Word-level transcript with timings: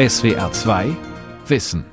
SWR 0.00 0.50
2 0.50 0.96
Wissen. 1.46 1.84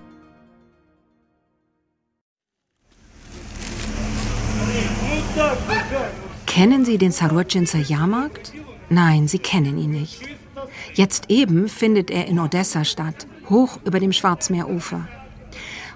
Kennen 6.45 6.85
Sie 6.85 6.97
den 6.97 7.11
Sarurcinzer 7.11 7.79
Jahrmarkt? 7.79 8.53
Nein, 8.87 9.27
Sie 9.27 9.39
kennen 9.39 9.77
ihn 9.77 9.91
nicht. 9.91 10.21
Jetzt 10.93 11.29
eben 11.29 11.67
findet 11.67 12.09
er 12.09 12.27
in 12.27 12.39
Odessa 12.39 12.85
statt, 12.85 13.27
hoch 13.49 13.77
über 13.83 13.99
dem 13.99 14.13
Schwarzmeerufer. 14.13 15.05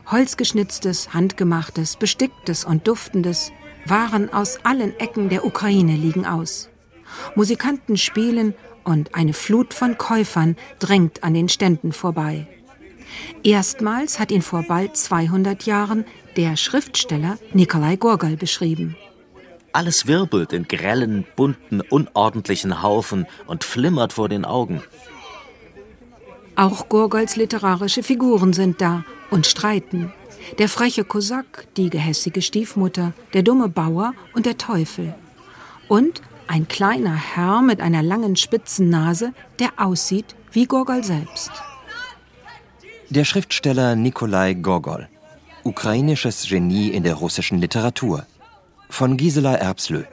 Holzgeschnitztes, 0.08 1.14
handgemachtes, 1.14 1.96
besticktes 1.96 2.66
und 2.66 2.90
duftendes 2.90 3.54
Waren 3.86 4.34
aus 4.34 4.66
allen 4.66 5.00
Ecken 5.00 5.30
der 5.30 5.46
Ukraine 5.46 5.96
liegen 5.96 6.26
aus. 6.26 6.68
Musikanten 7.36 7.96
spielen 7.96 8.54
und 8.84 9.16
eine 9.16 9.34
Flut 9.34 9.74
von 9.74 9.98
Käufern 9.98 10.56
drängt 10.80 11.24
an 11.24 11.34
den 11.34 11.50
Ständen 11.50 11.92
vorbei. 11.92 12.48
Erstmals 13.44 14.20
hat 14.20 14.32
ihn 14.32 14.42
vor 14.42 14.64
bald 14.64 14.96
200 14.96 15.66
Jahren 15.66 16.06
der 16.38 16.56
Schriftsteller 16.56 17.38
Nikolai 17.54 17.96
Gorgel 17.96 18.38
beschrieben. 18.38 18.96
Alles 19.74 20.06
wirbelt 20.06 20.54
in 20.54 20.68
grellen, 20.68 21.26
bunten, 21.36 21.82
unordentlichen 21.82 22.82
Haufen 22.82 23.26
und 23.48 23.64
flimmert 23.64 24.14
vor 24.14 24.28
den 24.28 24.44
Augen. 24.44 24.82
Auch 26.56 26.90
Gorgols 26.90 27.38
literarische 27.38 28.04
Figuren 28.04 28.54
sind 28.54 28.82
da 28.82 29.06
und 29.30 29.48
streiten. 29.48 30.12
Der 30.58 30.68
freche 30.68 31.06
Kosak, 31.06 31.68
die 31.78 31.90
gehässige 31.90 32.42
Stiefmutter, 32.42 33.14
der 33.34 33.44
dumme 33.44 33.70
Bauer 33.70 34.14
und 34.34 34.46
der 34.46 34.58
Teufel. 34.58 35.14
Und 35.88 36.22
ein 36.48 36.68
kleiner 36.68 37.16
Herr 37.16 37.62
mit 37.62 37.82
einer 37.82 38.04
langen 38.04 38.36
spitzen 38.36 38.90
Nase, 38.90 39.34
der 39.60 39.70
aussieht 39.78 40.36
wie 40.52 40.66
Gogol 40.66 41.04
selbst. 41.04 41.52
Der 43.10 43.26
Schriftsteller 43.26 43.96
Nikolai 43.96 44.54
Gogol, 44.54 45.08
ukrainisches 45.64 46.48
Genie 46.48 46.90
in 46.90 47.04
der 47.04 47.16
russischen 47.16 47.60
Literatur 47.60 48.26
von 48.92 49.18
Gisela 49.18 49.56
Erbslö. 49.56 50.04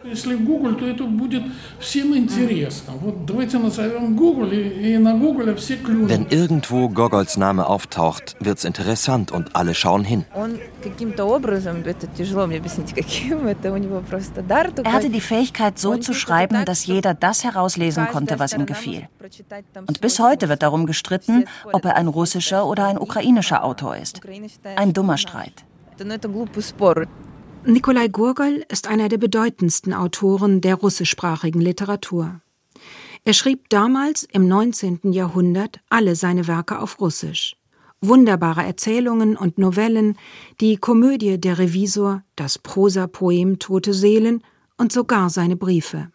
Wenn 6.06 6.26
irgendwo 6.30 6.88
Gogols 6.88 7.36
Name 7.36 7.66
auftaucht, 7.66 8.36
wird's 8.40 8.64
interessant 8.64 9.32
und 9.32 9.56
alle 9.56 9.74
schauen 9.74 10.04
hin. 10.04 10.24
Er 14.84 14.92
hatte 14.92 15.10
die 15.10 15.20
Fähigkeit, 15.20 15.78
so 15.78 15.96
zu 15.96 16.14
schreiben, 16.14 16.64
dass 16.64 16.86
jeder 16.86 17.14
das 17.14 17.44
herauslesen 17.44 18.06
konnte, 18.08 18.38
was 18.38 18.52
ihm 18.52 18.66
gefiel. 18.66 19.08
Und 19.86 20.00
bis 20.00 20.20
heute 20.20 20.48
wird 20.48 20.62
darum 20.62 20.86
gestritten, 20.86 21.44
ob 21.72 21.84
er 21.84 21.96
ein 21.96 22.06
russischer 22.06 22.66
oder 22.66 22.86
ein 22.86 22.98
ukrainischer 22.98 23.64
Autor 23.64 23.96
ist. 23.96 24.20
Ein 24.76 24.92
dummer 24.92 25.18
Streit. 25.18 25.64
Nikolai 27.70 28.08
Gurgel 28.08 28.64
ist 28.70 28.86
einer 28.86 29.10
der 29.10 29.18
bedeutendsten 29.18 29.92
Autoren 29.92 30.62
der 30.62 30.76
russischsprachigen 30.76 31.60
Literatur. 31.60 32.40
Er 33.24 33.34
schrieb 33.34 33.68
damals 33.68 34.22
im 34.22 34.48
19. 34.48 35.12
Jahrhundert 35.12 35.78
alle 35.90 36.16
seine 36.16 36.46
Werke 36.46 36.78
auf 36.78 36.98
Russisch. 36.98 37.56
Wunderbare 38.00 38.64
Erzählungen 38.64 39.36
und 39.36 39.58
Novellen, 39.58 40.16
die 40.62 40.78
Komödie 40.78 41.38
Der 41.38 41.58
Revisor, 41.58 42.22
das 42.36 42.58
Prosapoem 42.58 43.58
Tote 43.58 43.92
Seelen 43.92 44.42
und 44.78 44.90
sogar 44.90 45.28
seine 45.28 45.56
Briefe. 45.56 46.10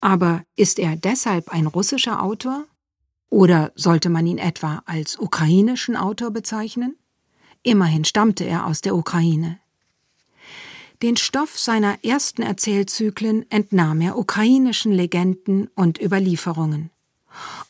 Aber 0.00 0.44
ist 0.56 0.78
er 0.78 0.96
deshalb 0.96 1.50
ein 1.50 1.66
russischer 1.66 2.22
Autor? 2.22 2.64
Oder 3.28 3.70
sollte 3.74 4.08
man 4.08 4.26
ihn 4.26 4.38
etwa 4.38 4.82
als 4.86 5.18
ukrainischen 5.18 5.94
Autor 5.94 6.30
bezeichnen? 6.30 6.96
Immerhin 7.62 8.06
stammte 8.06 8.44
er 8.44 8.64
aus 8.64 8.80
der 8.80 8.96
Ukraine. 8.96 9.58
Den 11.04 11.18
Stoff 11.18 11.58
seiner 11.58 12.02
ersten 12.02 12.40
Erzählzyklen 12.40 13.44
entnahm 13.50 14.00
er 14.00 14.16
ukrainischen 14.16 14.90
Legenden 14.90 15.68
und 15.74 16.00
Überlieferungen. 16.00 16.88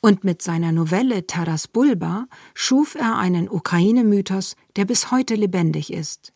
Und 0.00 0.22
mit 0.22 0.40
seiner 0.40 0.70
Novelle 0.70 1.26
Taras 1.26 1.66
Bulba 1.66 2.28
schuf 2.54 2.94
er 2.94 3.18
einen 3.18 3.48
Ukraine-Mythos, 3.50 4.54
der 4.76 4.84
bis 4.84 5.10
heute 5.10 5.34
lebendig 5.34 5.92
ist. 5.92 6.32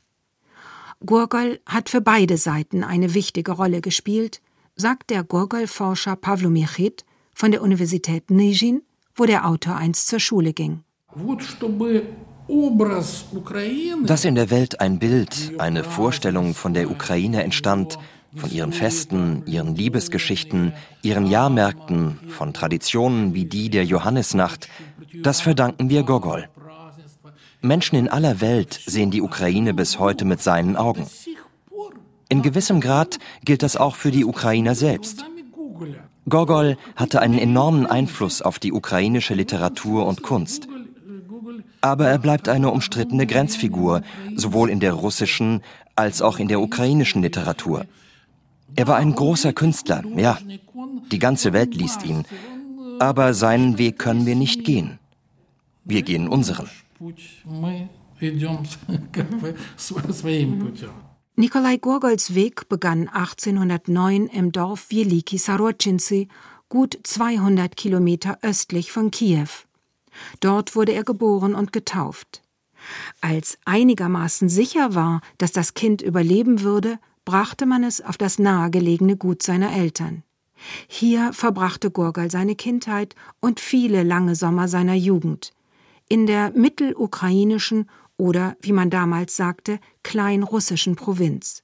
Gurgol 1.07 1.61
hat 1.67 1.89
für 1.89 2.01
beide 2.01 2.37
Seiten 2.37 2.83
eine 2.83 3.15
wichtige 3.15 3.53
Rolle 3.53 3.81
gespielt, 3.81 4.41
sagt 4.75 5.11
der 5.11 5.23
Gurgol-Forscher 5.23 6.17
Pavlo 6.17 6.51
Michit 6.51 7.05
von 7.33 7.53
der 7.53 7.63
Universität 7.63 8.29
Nizhin, 8.29 8.83
wo 9.15 9.25
der 9.25 9.47
Autor 9.47 9.77
einst 9.77 10.09
zur 10.09 10.19
Schule 10.19 10.53
ging. 10.53 10.83
Dass 14.05 14.25
in 14.25 14.35
der 14.35 14.51
Welt 14.51 14.81
ein 14.81 14.99
Bild, 14.99 15.53
eine 15.59 15.85
Vorstellung 15.85 16.55
von 16.55 16.73
der 16.73 16.91
Ukraine 16.91 17.43
entstand, 17.43 17.99
von 18.35 18.51
ihren 18.51 18.73
Festen, 18.73 19.43
ihren 19.47 19.75
Liebesgeschichten, 19.75 20.73
ihren 21.03 21.27
Jahrmärkten, 21.27 22.19
von 22.29 22.55
Traditionen 22.55 23.35
wie 23.35 23.45
die 23.45 23.69
der 23.69 23.85
Johannisnacht, 23.85 24.69
das 25.23 25.41
verdanken 25.41 25.91
wir 25.91 26.05
Gogol. 26.05 26.49
Menschen 27.61 27.97
in 27.97 28.09
aller 28.09 28.41
Welt 28.41 28.81
sehen 28.87 29.11
die 29.11 29.21
Ukraine 29.21 29.75
bis 29.75 29.99
heute 29.99 30.25
mit 30.25 30.41
seinen 30.41 30.77
Augen. 30.77 31.07
In 32.31 32.43
gewissem 32.43 32.81
Grad 32.81 33.19
gilt 33.45 33.63
das 33.63 33.77
auch 33.77 33.97
für 33.97 34.11
die 34.11 34.25
Ukrainer 34.25 34.75
selbst. 34.75 35.25
Gogol 36.29 36.77
hatte 36.97 37.21
einen 37.21 37.39
enormen 37.39 37.87
Einfluss 37.87 38.43
auf 38.43 38.59
die 38.59 38.73
ukrainische 38.73 39.35
Literatur 39.35 40.07
und 40.07 40.23
Kunst. 40.23 40.69
Aber 41.81 42.09
er 42.09 42.19
bleibt 42.19 42.49
eine 42.49 42.71
umstrittene 42.71 43.27
Grenzfigur, 43.27 44.03
sowohl 44.35 44.71
in 44.71 44.81
der 44.81 44.93
russischen 44.93 45.63
als 45.95 46.23
auch 46.23 46.39
in 46.39 46.49
der 46.49 46.61
ukrainischen 46.61 47.23
Literatur. 47.23 47.87
Er 48.77 48.87
war 48.87 48.97
ein 48.97 49.15
großer 49.15 49.53
Künstler, 49.53 50.03
ja. 50.17 50.39
Die 51.11 51.19
ganze 51.19 51.53
Welt 51.53 51.75
liest 51.75 52.05
ihn. 52.05 52.25
Aber 53.01 53.35
seinen 53.35 53.79
Weg 53.79 53.99
können 53.99 54.27
wir 54.27 54.37
nicht 54.37 54.65
gehen. 54.65 54.99
Wir 55.85 56.03
gehen 56.03 56.29
unseren. 56.29 56.69
Nikolai 61.37 61.77
Gorgols 61.77 62.35
Weg 62.35 62.69
begann 62.69 63.09
1809 63.09 64.27
im 64.27 64.53
Dorf 64.53 64.91
Wieliki 64.91 65.39
Sarotschinci, 65.39 66.29
gut 66.69 66.99
200 67.05 67.77
Kilometer 67.77 68.39
östlich 68.43 68.91
von 68.91 69.11
Kiew. 69.11 69.47
Dort 70.41 70.77
wurde 70.77 70.93
er 70.93 71.05
geboren 71.05 71.55
und 71.55 71.73
getauft. 71.73 72.43
Als 73.21 73.59
einigermaßen 73.65 74.49
sicher 74.49 74.95
war, 74.95 75.21
dass 75.39 75.53
das 75.53 75.75
Kind 75.75 76.01
überleben 76.03 76.63
würde, 76.63 76.99
brachte 77.25 77.67
man 77.67 77.85
es 77.85 78.01
auf 78.01 78.17
das 78.17 78.39
nahegelegene 78.39 79.17
Gut 79.17 79.43
seiner 79.43 79.73
Eltern. 79.73 80.23
Hier 80.87 81.33
verbrachte 81.33 81.91
Gurgal 81.91 82.31
seine 82.31 82.57
Kindheit 82.57 83.15
und 83.41 83.61
viele 83.61 84.03
lange 84.03 84.35
Sommer 84.35 84.69
seiner 84.69 84.95
Jugend. 84.95 85.53
In 86.09 86.27
der 86.27 86.51
mittelukrainischen 86.53 87.89
oder, 88.17 88.57
wie 88.61 88.73
man 88.73 88.91
damals 88.91 89.37
sagte, 89.37 89.79
kleinrussischen 90.03 90.97
Provinz. 90.97 91.63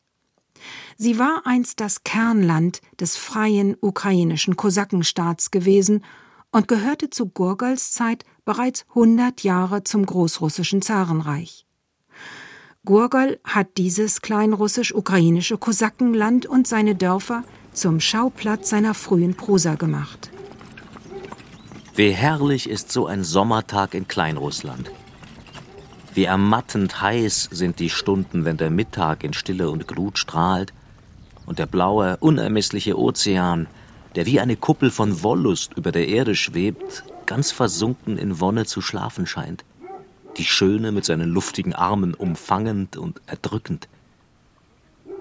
Sie 0.97 1.19
war 1.19 1.43
einst 1.45 1.81
das 1.81 2.05
Kernland 2.05 2.81
des 3.01 3.17
freien 3.17 3.77
ukrainischen 3.81 4.57
Kosakenstaats 4.57 5.51
gewesen 5.51 6.05
und 6.53 6.69
gehörte 6.69 7.11
zu 7.11 7.29
Gurgals 7.29 7.93
Zeit 7.93 8.25
bereits 8.45 8.85
100 8.91 9.43
Jahre 9.43 9.85
zum 9.85 10.05
großrussischen 10.07 10.83
Zarenreich. 10.83 11.67
Gurgal 12.85 13.39
hat 13.45 13.79
dieses 13.79 14.21
kleinrussisch-ukrainische 14.21 15.57
Kosakenland 15.57 16.47
und 16.47 16.67
seine 16.67 16.95
Dörfer 16.95 17.45
zum 17.73 18.01
Schauplatz 18.01 18.69
seiner 18.69 18.95
frühen 18.95 19.35
Prosa 19.35 19.75
gemacht. 19.75 20.31
Wie 21.97 22.11
herrlich 22.11 22.69
ist 22.69 22.93
so 22.93 23.07
ein 23.07 23.25
Sommertag 23.25 23.95
in 23.95 24.07
Kleinrussland. 24.07 24.91
Wie 26.13 26.25
ermattend 26.25 27.01
heiß 27.01 27.49
sind 27.51 27.79
die 27.79 27.91
Stunden, 27.91 28.45
wenn 28.45 28.57
der 28.57 28.71
Mittag 28.71 29.25
in 29.25 29.33
Stille 29.33 29.71
und 29.71 29.89
Glut 29.89 30.19
strahlt 30.19 30.73
und 31.47 31.59
der 31.59 31.67
blaue, 31.67 32.17
unermessliche 32.19 32.99
Ozean 32.99 33.67
der 34.15 34.27
wie 34.27 34.41
eine 34.41 34.57
Kuppel 34.57 34.91
von 34.91 35.23
Wollust 35.23 35.77
über 35.77 35.93
der 35.93 36.09
Erde 36.09 36.35
schwebt, 36.35 37.05
ganz 37.27 37.53
versunken 37.53 38.19
in 38.19 38.41
Wonne 38.41 38.67
zu 38.67 38.81
schlafen 38.81 39.27
scheint. 39.27 39.65
Die 40.37 40.45
Schöne 40.45 40.93
mit 40.93 41.05
seinen 41.05 41.31
luftigen 41.31 41.75
Armen 41.75 42.15
umfangend 42.15 42.97
und 42.97 43.21
erdrückend. 43.27 43.89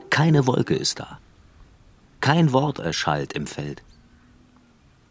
Keine 0.10 0.48
Wolke 0.48 0.76
ist 0.76 1.00
da. 1.00 1.20
Kein 2.22 2.54
Wort 2.54 2.80
erschallt 2.80 3.34
im 3.34 3.48
Feld. 3.48 3.84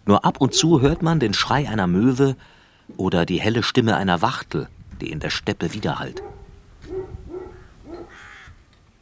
Nur 0.06 0.24
ab 0.24 0.40
und 0.40 0.54
zu 0.54 0.80
hört 0.80 1.02
man 1.02 1.20
den 1.20 1.34
Schrei 1.34 1.68
einer 1.68 1.86
Möwe 1.86 2.36
oder 2.96 3.26
die 3.26 3.40
helle 3.40 3.62
Stimme 3.62 3.96
einer 3.96 4.22
Wachtel, 4.22 4.68
die 5.00 5.10
in 5.10 5.20
der 5.20 5.30
Steppe 5.30 5.72
widerhallt. 5.72 6.22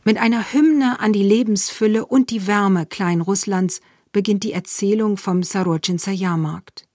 Mit 0.04 0.18
einer 0.18 0.52
Hymne 0.52 0.98
an 1.00 1.12
die 1.12 1.22
Lebensfülle 1.22 2.04
und 2.06 2.30
die 2.30 2.46
Wärme 2.46 2.86
Kleinrusslands 2.86 3.80
beginnt 4.12 4.44
die 4.44 4.52
Erzählung 4.52 5.16
vom 5.16 5.42
Sarotschinzer 5.42 6.12
Jahrmarkt. 6.12 6.89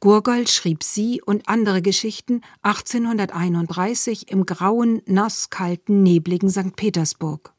Gurgol 0.00 0.46
schrieb 0.46 0.84
sie 0.84 1.20
und 1.20 1.48
andere 1.48 1.82
Geschichten 1.82 2.42
1831 2.62 4.30
im 4.30 4.46
grauen, 4.46 5.02
nasskalten, 5.06 6.04
nebligen 6.04 6.50
St. 6.50 6.76
Petersburg. 6.76 7.52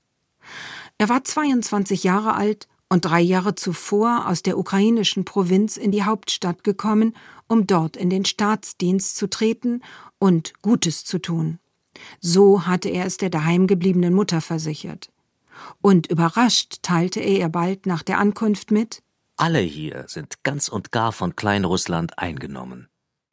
Er 0.97 1.09
war 1.09 1.23
22 1.23 2.05
Jahre 2.05 2.35
alt 2.35 2.69
und 2.87 3.05
drei 3.05 3.19
Jahre 3.19 3.55
zuvor 3.55 4.27
aus 4.27 4.41
der 4.41 4.57
ukrainischen 4.57 5.25
Provinz 5.25 5.75
in 5.75 5.91
die 5.91 6.03
Hauptstadt 6.03 6.63
gekommen, 6.63 7.13
um 7.47 7.67
dort 7.67 7.97
in 7.97 8.09
den 8.09 8.23
Staatsdienst 8.23 9.17
zu 9.17 9.29
treten 9.29 9.81
und 10.17 10.53
Gutes 10.61 11.03
zu 11.03 11.19
tun. 11.19 11.59
So 12.21 12.65
hatte 12.65 12.89
er 12.89 13.05
es 13.05 13.17
der 13.17 13.29
daheimgebliebenen 13.29 14.13
Mutter 14.13 14.39
versichert. 14.39 15.11
Und 15.81 16.07
überrascht 16.07 16.79
teilte 16.83 17.19
er 17.19 17.37
ihr 17.37 17.49
bald 17.49 17.85
nach 17.85 18.01
der 18.01 18.17
Ankunft 18.17 18.71
mit 18.71 19.03
Alle 19.39 19.59
hier 19.59 20.03
sind 20.09 20.43
ganz 20.43 20.67
und 20.67 20.91
gar 20.91 21.13
von 21.13 21.33
Kleinrussland 21.33 22.19
eingenommen. 22.19 22.89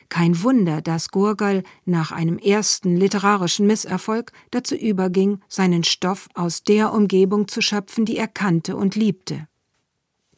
Kein 0.08 0.40
Wunder, 0.44 0.80
dass 0.80 1.08
Gurgal 1.10 1.64
nach 1.84 2.12
einem 2.12 2.38
ersten 2.38 2.96
literarischen 2.96 3.66
Misserfolg 3.66 4.30
dazu 4.52 4.76
überging, 4.76 5.40
seinen 5.48 5.82
Stoff 5.82 6.28
aus 6.34 6.62
der 6.62 6.92
Umgebung 6.92 7.48
zu 7.48 7.60
schöpfen, 7.60 8.04
die 8.04 8.16
er 8.16 8.28
kannte 8.28 8.76
und 8.76 8.94
liebte. 8.94 9.48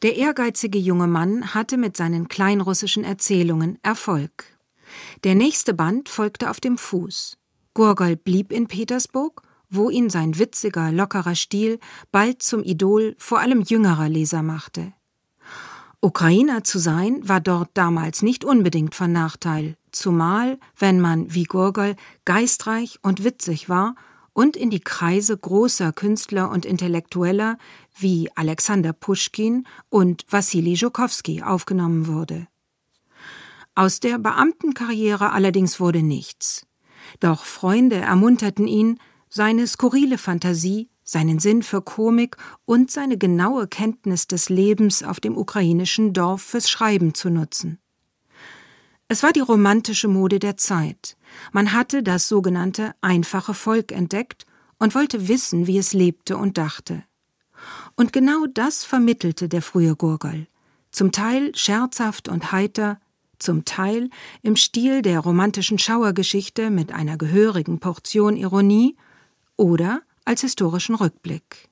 Der 0.01 0.15
ehrgeizige 0.15 0.79
junge 0.79 1.05
Mann 1.05 1.53
hatte 1.53 1.77
mit 1.77 1.95
seinen 1.95 2.27
kleinrussischen 2.29 3.03
Erzählungen 3.03 3.77
Erfolg. 3.83 4.57
Der 5.23 5.35
nächste 5.35 5.75
Band 5.75 6.09
folgte 6.09 6.49
auf 6.49 6.59
dem 6.59 6.79
Fuß. 6.79 7.37
Gurgal 7.75 8.15
blieb 8.15 8.51
in 8.51 8.65
Petersburg, 8.65 9.43
wo 9.69 9.91
ihn 9.91 10.09
sein 10.09 10.39
witziger, 10.39 10.91
lockerer 10.91 11.35
Stil 11.35 11.79
bald 12.11 12.41
zum 12.41 12.63
Idol 12.63 13.13
vor 13.19 13.39
allem 13.39 13.61
jüngerer 13.61 14.09
Leser 14.09 14.41
machte. 14.41 14.93
Ukrainer 16.01 16.63
zu 16.63 16.79
sein 16.79 17.27
war 17.27 17.41
dort 17.41 17.71
damals 17.73 18.21
nicht 18.21 18.45
unbedingt 18.45 18.95
von 18.95 19.11
Nachteil, 19.11 19.75
zumal 19.91 20.57
wenn 20.77 21.01
man 21.01 21.33
wie 21.33 21.43
Gurgol 21.43 21.95
geistreich 22.23 22.99
und 23.01 23.25
witzig 23.25 23.67
war 23.67 23.95
und 24.31 24.55
in 24.55 24.69
die 24.69 24.79
Kreise 24.79 25.37
großer 25.37 25.91
Künstler 25.91 26.51
und 26.51 26.65
Intellektueller 26.65 27.57
wie 27.97 28.29
Alexander 28.35 28.93
Puschkin 28.93 29.67
und 29.89 30.25
Wassili 30.29 30.75
Zhukowski 30.75 31.43
aufgenommen 31.43 32.07
wurde. 32.07 32.47
Aus 33.75 33.99
der 33.99 34.19
Beamtenkarriere 34.19 35.33
allerdings 35.33 35.81
wurde 35.81 36.01
nichts. 36.01 36.65
Doch 37.19 37.43
Freunde 37.43 37.97
ermunterten 37.97 38.67
ihn, 38.67 38.99
seine 39.27 39.67
skurrile 39.67 40.17
Fantasie 40.17 40.89
seinen 41.09 41.39
Sinn 41.39 41.63
für 41.63 41.81
Komik 41.81 42.37
und 42.65 42.91
seine 42.91 43.17
genaue 43.17 43.67
Kenntnis 43.67 44.27
des 44.27 44.49
Lebens 44.49 45.01
auf 45.01 45.19
dem 45.19 45.35
ukrainischen 45.35 46.13
Dorf 46.13 46.43
fürs 46.43 46.69
Schreiben 46.69 47.15
zu 47.15 47.31
nutzen. 47.31 47.79
Es 49.07 49.23
war 49.23 49.33
die 49.33 49.39
romantische 49.39 50.07
Mode 50.07 50.37
der 50.37 50.55
Zeit. 50.57 51.17
Man 51.51 51.73
hatte 51.73 52.03
das 52.03 52.27
sogenannte 52.27 52.93
einfache 53.01 53.55
Volk 53.55 53.91
entdeckt 53.91 54.45
und 54.77 54.93
wollte 54.93 55.27
wissen, 55.27 55.65
wie 55.65 55.79
es 55.79 55.93
lebte 55.93 56.37
und 56.37 56.59
dachte. 56.59 57.03
Und 57.95 58.13
genau 58.13 58.45
das 58.53 58.83
vermittelte 58.83 59.49
der 59.49 59.63
frühe 59.63 59.95
Gurgel, 59.95 60.45
zum 60.91 61.11
Teil 61.11 61.55
scherzhaft 61.55 62.29
und 62.29 62.51
heiter, 62.51 62.99
zum 63.39 63.65
Teil 63.65 64.11
im 64.43 64.55
Stil 64.55 65.01
der 65.01 65.21
romantischen 65.21 65.79
Schauergeschichte 65.79 66.69
mit 66.69 66.91
einer 66.91 67.17
gehörigen 67.17 67.79
Portion 67.79 68.37
Ironie 68.37 68.95
oder 69.57 70.03
als 70.29 70.41
historischen 70.41 70.93
Rückblick. 70.93 71.69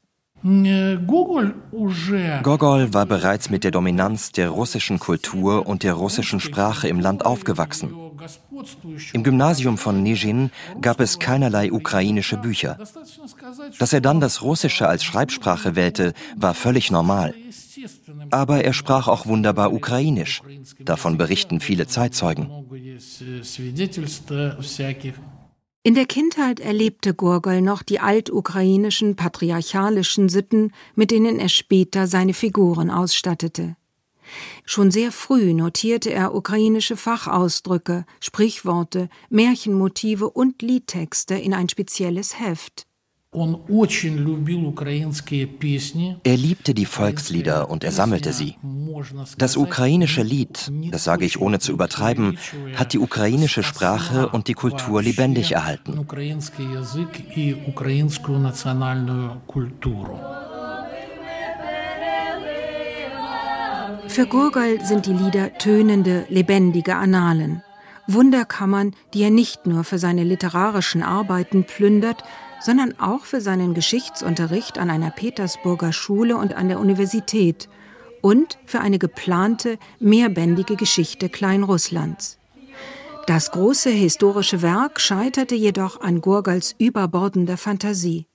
Gogol 2.44 2.94
war 2.94 3.06
bereits 3.06 3.50
mit 3.51 3.63
der 3.63 3.71
Dominanz 3.71 4.31
der 4.31 4.50
russischen 4.50 4.98
Kultur 4.98 5.68
und 5.68 5.83
der 5.83 5.94
russischen 5.94 6.39
Sprache 6.39 6.88
im 6.88 7.00
Land 7.00 7.24
aufgewachsen. 7.25 7.94
Im 9.13 9.24
Gymnasium 9.24 9.77
von 9.77 10.01
Nizhin 10.01 10.50
gab 10.81 11.00
es 11.00 11.19
keinerlei 11.19 11.71
ukrainische 11.71 12.38
Bücher. 12.38 12.77
Dass 13.77 13.94
er 13.94 14.01
dann 14.01 14.19
das 14.19 14.42
Russische 14.42 14.88
als 14.88 15.03
Schreibsprache 15.03 15.75
wählte, 15.75 16.13
war 16.36 16.56
völlig 16.56 16.89
normal. 16.89 17.36
Aber 18.31 18.63
er 18.63 18.74
sprach 18.74 19.07
auch 19.07 19.27
wunderbar 19.27 19.71
Ukrainisch. 19.71 20.42
Davon 20.80 21.18
berichten 21.18 21.60
viele 21.60 21.86
Zeitzeugen. 21.86 22.50
In 25.88 25.94
der 25.94 26.06
Kindheit 26.06 26.60
erlebte 26.60 27.13
Gurgel 27.13 27.62
noch 27.62 27.81
die 27.81 28.01
altukrainischen 28.01 29.16
patriarchalischen 29.16 30.28
Sitten, 30.28 30.74
mit 30.95 31.12
denen 31.12 31.39
er 31.39 31.48
später 31.48 32.07
seine 32.07 32.34
Figuren 32.34 32.92
ausstattete. 32.92 33.78
Schon 34.66 34.92
sehr 34.92 35.13
früh 35.13 35.54
notierte 35.54 36.12
er 36.12 36.36
ukrainische 36.36 36.98
Fachausdrücke, 36.98 38.06
Sprichworte, 38.19 39.07
Märchenmotive 39.30 40.30
und 40.30 40.62
Liedtexte 40.62 41.36
in 41.36 41.54
ein 41.54 41.69
spezielles 41.69 42.38
Heft. 42.38 42.87
Er 46.24 46.38
liebte 46.38 46.74
die 46.74 46.86
Volkslieder 46.86 47.69
und 47.69 47.84
er 47.84 47.92
sammelte 47.92 48.34
sie. 48.34 48.56
Das 49.38 49.57
ukrainische 49.57 50.24
Lied, 50.24 50.72
das 50.92 51.04
sage 51.04 51.25
ich 51.25 51.39
ohne 51.39 51.60
zu 51.60 51.72
übertreiben, 51.72 52.39
hat 52.75 52.94
die 52.94 53.00
ukrainische 53.00 53.63
Sprache 53.63 54.30
und 54.30 54.48
die 54.48 54.54
Kultur 54.54 55.04
lebendig 55.04 55.51
erhalten. 55.51 56.06
Für 64.07 64.25
Gurgel 64.25 64.84
sind 64.84 65.06
die 65.06 65.13
Lieder 65.13 65.57
tönende, 65.60 66.25
lebendige 66.30 66.95
Annalen. 66.95 67.62
Wunderkammern, 68.07 68.95
die 69.13 69.22
er 69.22 69.30
nicht 69.30 69.68
nur 69.68 69.84
für 69.84 70.00
seine 70.00 70.24
literarischen 70.24 71.04
Arbeiten 71.04 71.66
plündert, 71.66 72.24
sondern 72.59 73.00
auch 73.00 73.25
für 73.25 73.42
seinen 73.42 73.74
Geschichtsunterricht 73.74 74.77
an 74.77 74.89
einer 74.89 75.12
Petersburger 75.12 75.94
Schule 75.94 76.38
und 76.38 76.54
an 76.54 76.68
der 76.68 76.80
Universität 76.80 77.69
und 78.21 78.57
für 78.65 78.80
eine 78.80 79.00
geplante, 79.00 79.77
mehrbändige 80.00 80.75
Geschichte 80.75 81.30
Kleinrusslands. 81.30 82.39
Das 83.25 83.51
große 83.51 83.89
historische 83.89 84.62
Werk 84.62 85.01
scheiterte 85.01 85.56
jedoch 85.56 86.00
an 86.00 86.21
Gurgals 86.21 86.75
überbordender 86.77 87.57
Fantasie. 87.57 88.25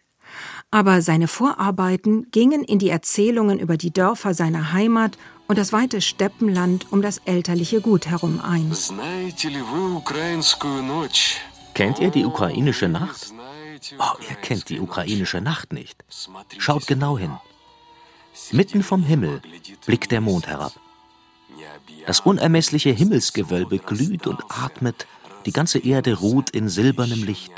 Aber 0.71 1.03
seine 1.03 1.29
Vorarbeiten 1.29 2.31
gingen 2.31 2.63
in 2.63 2.79
die 2.79 2.91
Erzählungen 2.91 3.59
über 3.59 3.77
die 3.77 3.93
Dörfer 3.93 4.35
seiner 4.35 4.73
Heimat 4.73 5.19
und 5.49 5.59
das 5.59 5.73
weite 5.73 6.01
Steppenland 6.01 6.93
um 6.93 7.03
das 7.03 7.19
elterliche 7.25 7.81
Gut 7.81 8.07
herum 8.07 8.41
ein. 8.43 8.71
Kennt 11.75 11.99
ihr 11.99 12.11
die 12.11 12.25
ukrainische 12.25 12.89
Nacht? 12.89 13.33
Oh, 13.99 14.17
ihr 14.29 14.37
kennt 14.37 14.69
die 14.69 14.81
ukrainische 14.81 15.41
Nacht 15.41 15.73
nicht. 15.73 16.05
Schaut 16.59 16.87
genau 16.87 17.19
hin. 17.19 17.37
Mitten 18.53 18.83
vom 18.83 19.03
Himmel 19.03 19.43
blickt 19.87 20.11
der 20.11 20.21
Mond 20.21 20.47
herab. 20.47 20.73
Das 22.07 22.21
unermessliche 22.21 22.91
Himmelsgewölbe 22.91 23.79
glüht 23.79 24.27
und 24.27 24.43
atmet, 24.49 25.07
die 25.47 25.53
ganze 25.53 25.79
Erde 25.79 26.15
ruht 26.15 26.51
in 26.51 26.69
silbernem 26.69 27.23
Licht. 27.25 27.53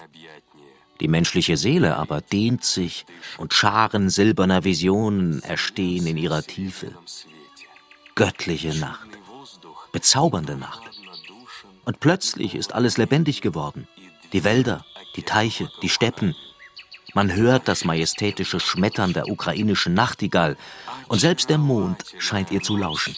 Die 1.01 1.09
menschliche 1.09 1.57
Seele 1.57 1.97
aber 1.97 2.21
dehnt 2.21 2.65
sich 2.65 3.05
und 3.39 3.53
Scharen 3.53 4.11
silberner 4.11 4.65
Visionen 4.65 5.43
erstehen 5.43 6.07
in 6.07 6.17
ihrer 6.17 6.43
Tiefe. 6.43 6.93
Göttliche 8.15 8.75
Nacht, 8.79 9.09
bezaubernde 9.93 10.57
Nacht. 10.57 10.83
Und 11.85 12.01
plötzlich 12.01 12.55
ist 12.55 12.73
alles 12.75 12.97
lebendig 12.97 13.41
geworden. 13.41 13.89
Die 14.33 14.45
Wälder, 14.45 14.85
die 15.17 15.23
Teiche, 15.23 15.71
die 15.83 15.89
Steppen. 15.89 16.35
Man 17.15 17.33
hört 17.35 17.69
das 17.69 17.85
majestätische 17.85 18.59
Schmettern 18.59 19.13
der 19.13 19.29
ukrainischen 19.29 19.95
Nachtigall 19.95 20.57
und 21.09 21.21
selbst 21.21 21.49
der 21.49 21.59
Mond 21.59 22.05
scheint 22.19 22.51
ihr 22.51 22.61
zu 22.61 22.77
lauschen. 22.77 23.17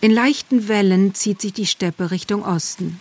In 0.00 0.10
leichten 0.12 0.68
Wellen 0.68 1.14
zieht 1.14 1.40
sich 1.40 1.52
die 1.52 1.66
Steppe 1.66 2.10
Richtung 2.10 2.44
Osten. 2.44 3.00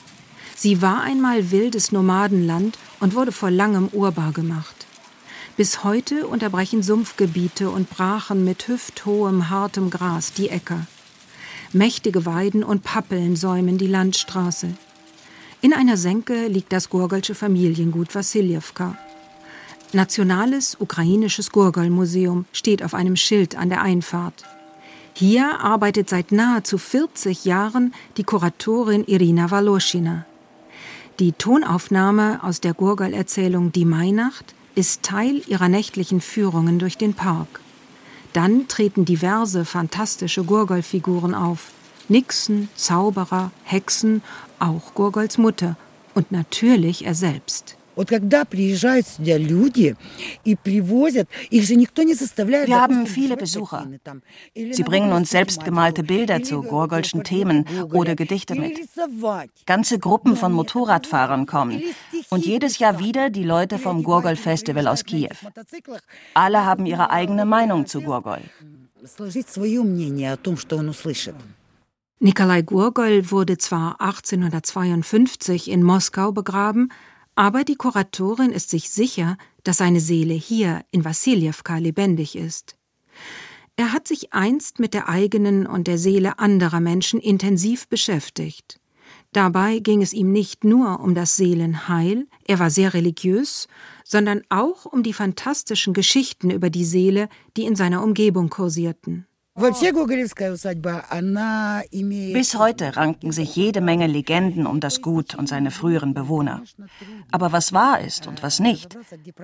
Sie 0.56 0.82
war 0.82 1.04
einmal 1.04 1.52
wildes 1.52 1.92
Nomadenland 1.92 2.78
und 3.00 3.14
wurde 3.14 3.32
vor 3.32 3.52
langem 3.52 3.88
urbar 3.90 4.34
gemacht. 4.34 4.88
Bis 5.56 5.84
heute 5.84 6.28
unterbrechen 6.28 6.84
Sumpfgebiete 6.84 7.70
und 7.70 7.90
Brachen 7.90 8.44
mit 8.44 8.68
hüfthohem, 8.68 9.50
hartem 9.50 9.90
Gras 9.90 10.34
die 10.34 10.50
Äcker. 10.50 10.88
Mächtige 11.74 12.26
Weiden 12.26 12.64
und 12.64 12.84
Pappeln 12.84 13.36
säumen 13.36 13.78
die 13.78 13.88
Landstraße. 13.88 14.70
In 15.62 15.74
einer 15.74 15.98
Senke 15.98 16.48
liegt 16.48 16.72
das 16.72 16.90
Gurgelsche 16.90 17.36
Familiengut 17.36 18.16
Wassiljewka. 18.16 18.98
Nationales 19.92 20.78
ukrainisches 20.80 21.52
Gurgel-Museum 21.52 22.46
steht 22.54 22.84
auf 22.84 22.94
einem 22.94 23.16
Schild 23.16 23.58
an 23.58 23.70
der 23.70 23.82
Einfahrt. 23.82 24.44
Hier 25.14 25.60
arbeitet 25.60 26.10
seit 26.10 26.32
nahezu 26.32 26.78
40 26.78 27.44
Jahren 27.44 27.94
die 28.16 28.24
Kuratorin 28.24 29.04
Irina 29.06 29.52
Waloschina. 29.52 30.26
Die 31.20 31.34
Tonaufnahme 31.34 32.44
aus 32.44 32.62
der 32.62 32.74
Gurgel-Erzählung 32.76 33.72
Die 33.72 33.86
Mainacht 33.86 34.54
ist 34.76 35.04
Teil 35.04 35.42
ihrer 35.48 35.68
nächtlichen 35.68 36.22
Führungen 36.22 36.80
durch 36.80 36.98
den 36.98 37.14
Park. 37.14 37.60
Dann 38.34 38.68
treten 38.68 39.06
diverse 39.06 39.66
fantastische 39.66 40.44
Gurgol-Figuren 40.44 41.34
auf. 41.34 41.72
Nixen, 42.10 42.70
Zauberer, 42.76 43.52
Hexen, 43.64 44.22
auch 44.60 44.94
Gurgols 44.94 45.38
Mutter 45.38 45.76
und 46.14 46.32
natürlich 46.32 47.06
er 47.06 47.16
selbst. 47.16 47.77
Wir 52.68 52.82
haben 52.82 53.08
viele 53.08 53.38
Besucher. 53.38 53.88
Sie 54.54 54.84
bringen 54.84 55.12
uns 55.12 55.32
selbstgemalte 55.32 56.04
Bilder 56.04 56.44
zu 56.44 56.62
Gorgolschen 56.62 57.24
Themen 57.24 57.66
oder 57.92 58.16
Gedichte 58.16 58.54
mit. 58.56 58.80
Ganze 59.66 59.98
Gruppen 60.00 60.36
von 60.36 60.52
Motorradfahrern 60.52 61.48
kommen 61.48 61.82
und 62.30 62.46
jedes 62.46 62.78
Jahr 62.78 63.00
wieder 63.00 63.30
die 63.32 63.44
Leute 63.44 63.80
vom 63.80 64.04
Gorgol 64.04 64.36
Festival 64.36 64.88
aus 64.88 65.04
Kiew. 65.04 65.30
Alle 66.36 66.66
haben 66.66 66.86
ihre 66.86 67.10
eigene 67.10 67.46
Meinung 67.46 67.88
zu 67.88 68.02
Gorgol. 68.02 68.42
Nikolai 72.20 72.62
Gurgol 72.64 73.30
wurde 73.32 73.58
zwar 73.58 74.02
1852 74.02 75.70
in 75.70 75.84
Moskau 75.84 76.32
begraben, 76.32 76.92
aber 77.38 77.64
die 77.64 77.76
Kuratorin 77.76 78.52
ist 78.52 78.72
sich 78.72 78.90
sicher, 78.90 79.38
dass 79.64 79.78
seine 79.78 80.00
Seele 80.00 80.34
hier 80.34 80.84
in 80.90 81.06
Wassiljewka 81.06 81.78
lebendig 81.78 82.36
ist. 82.36 82.76
Er 83.76 83.94
hat 83.94 84.08
sich 84.08 84.34
einst 84.34 84.80
mit 84.80 84.96
der 84.96 85.08
eigenen 85.08 85.68
und 85.68 85.86
der 85.86 86.00
Seele 86.00 86.40
anderer 86.40 86.80
Menschen 86.80 87.20
intensiv 87.20 87.88
beschäftigt. 87.90 88.80
Dabei 89.34 89.78
ging 89.78 90.02
es 90.02 90.14
ihm 90.14 90.32
nicht 90.32 90.64
nur 90.64 91.00
um 91.00 91.14
das 91.14 91.36
Seelenheil, 91.36 92.26
er 92.46 92.58
war 92.58 92.72
sehr 92.72 92.96
religiös, 92.96 93.68
sondern 94.04 94.42
auch 94.50 94.86
um 94.86 95.04
die 95.04 95.14
fantastischen 95.14 95.94
Geschichten 95.94 96.50
über 96.50 96.72
die 96.72 96.86
Seele, 96.86 97.30
die 97.56 97.66
in 97.66 97.76
seiner 97.76 98.04
Umgebung 98.04 98.50
kursierten. 98.50 99.28
Bis 102.34 102.56
heute 102.60 102.96
ranken 102.96 103.32
sich 103.32 103.56
jede 103.56 103.82
Menge 103.82 104.06
Legenden 104.06 104.68
um 104.68 104.80
das 104.80 105.02
Gut 105.02 105.34
und 105.34 105.50
seine 105.50 105.72
früheren 105.72 106.14
Bewohner. 106.14 106.62
Aber 107.32 107.52
was 107.52 107.74
wahr 107.74 108.00
ist 108.02 108.28
und 108.28 108.44
was 108.44 108.60
nicht, 108.60 108.96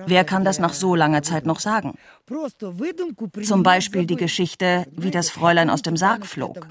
wer 0.06 0.24
kann 0.24 0.44
das 0.44 0.60
nach 0.60 0.72
so 0.72 0.94
langer 0.94 1.24
Zeit 1.24 1.46
noch 1.46 1.58
sagen? 1.58 1.98
Zum 3.42 3.64
Beispiel 3.64 4.06
die 4.06 4.14
Geschichte, 4.14 4.86
wie 4.92 5.10
das 5.10 5.30
Fräulein 5.30 5.68
aus 5.68 5.82
dem 5.82 5.96
Sarg 5.96 6.26
flog. 6.26 6.64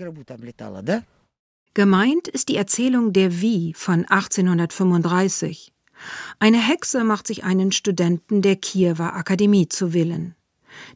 Gemeint 1.74 2.30
ist 2.30 2.48
die 2.48 2.56
Erzählung 2.56 3.12
der 3.12 3.42
Wie 3.42 3.74
von 3.74 4.06
1835. 4.06 5.74
Eine 6.40 6.66
Hexe 6.66 7.04
macht 7.04 7.28
sich 7.28 7.44
einen 7.44 7.74
Studenten 7.74 8.42
der 8.42 8.56
Kiewer 8.56 9.16
Akademie 9.16 9.68
zu 9.68 9.94
Willen. 9.94 10.36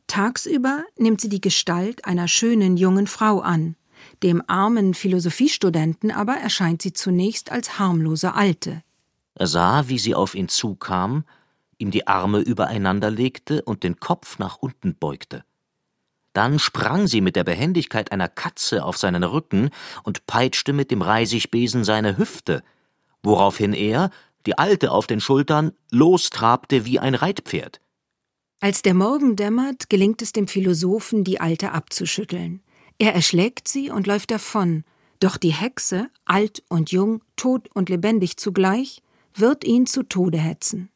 Tagsüber 0.07 0.83
nimmt 0.97 1.21
sie 1.21 1.29
die 1.29 1.41
Gestalt 1.41 2.05
einer 2.05 2.27
schönen 2.27 2.77
jungen 2.77 3.07
Frau 3.07 3.39
an, 3.39 3.75
dem 4.23 4.41
armen 4.47 4.93
Philosophiestudenten 4.93 6.11
aber 6.11 6.33
erscheint 6.33 6.81
sie 6.81 6.93
zunächst 6.93 7.51
als 7.51 7.79
harmlose 7.79 8.33
Alte. 8.33 8.83
Er 9.35 9.47
sah, 9.47 9.87
wie 9.87 9.99
sie 9.99 10.15
auf 10.15 10.33
ihn 10.33 10.49
zukam, 10.49 11.23
ihm 11.77 11.91
die 11.91 12.07
Arme 12.07 12.39
übereinander 12.39 13.11
legte 13.11 13.61
und 13.61 13.83
den 13.83 13.99
Kopf 13.99 14.39
nach 14.39 14.57
unten 14.57 14.95
beugte. 14.95 15.43
Dann 16.33 16.59
sprang 16.59 17.07
sie 17.07 17.21
mit 17.21 17.35
der 17.35 17.43
Behendigkeit 17.43 18.11
einer 18.11 18.27
Katze 18.27 18.83
auf 18.83 18.97
seinen 18.97 19.23
Rücken 19.23 19.69
und 20.03 20.27
peitschte 20.27 20.73
mit 20.73 20.91
dem 20.91 21.01
Reisigbesen 21.01 21.83
seine 21.83 22.17
Hüfte, 22.17 22.63
woraufhin 23.23 23.73
er, 23.73 24.11
die 24.45 24.57
Alte 24.57 24.91
auf 24.91 25.07
den 25.07 25.19
Schultern, 25.19 25.73
lostrabte 25.91 26.85
wie 26.85 26.99
ein 26.99 27.15
Reitpferd. 27.15 27.81
Als 28.59 28.81
der 28.81 28.95
Morgen 28.95 29.35
dämmert, 29.35 29.87
gelingt 29.89 30.21
es 30.23 30.31
dem 30.31 30.47
Philosophen, 30.47 31.23
die 31.23 31.39
Alte 31.39 31.73
abzuschütteln. 31.73 32.61
Er 32.97 33.13
erschlägt 33.13 33.67
sie 33.67 33.91
und 33.91 34.07
läuft 34.07 34.31
davon, 34.31 34.83
doch 35.19 35.37
die 35.37 35.53
Hexe, 35.53 36.09
alt 36.25 36.63
und 36.67 36.91
jung, 36.91 37.21
tot 37.35 37.69
und 37.75 37.89
lebendig 37.89 38.37
zugleich, 38.37 39.03
wird 39.35 39.63
ihn 39.63 39.85
zu 39.85 40.01
Tode 40.01 40.39
hetzen. 40.39 40.89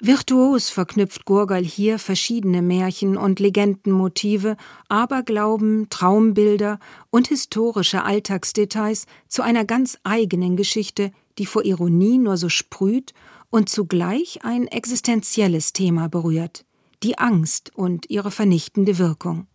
Virtuos 0.00 0.70
verknüpft 0.70 1.26
Gurgal 1.26 1.62
hier 1.62 1.98
verschiedene 1.98 2.60
Märchen 2.60 3.16
und 3.16 3.38
Legendenmotive, 3.38 4.56
Aberglauben, 4.88 5.90
Traumbilder 5.90 6.80
und 7.10 7.28
historische 7.28 8.02
Alltagsdetails 8.02 9.06
zu 9.28 9.42
einer 9.42 9.64
ganz 9.64 9.98
eigenen 10.02 10.56
Geschichte, 10.56 11.12
die 11.38 11.46
vor 11.46 11.64
Ironie 11.64 12.18
nur 12.18 12.36
so 12.36 12.48
sprüht 12.48 13.12
und 13.52 13.68
zugleich 13.68 14.44
ein 14.44 14.66
existenzielles 14.66 15.74
Thema 15.74 16.08
berührt, 16.08 16.64
die 17.02 17.18
Angst 17.18 17.70
und 17.76 18.08
ihre 18.08 18.30
vernichtende 18.30 18.96
Wirkung. 18.98 19.46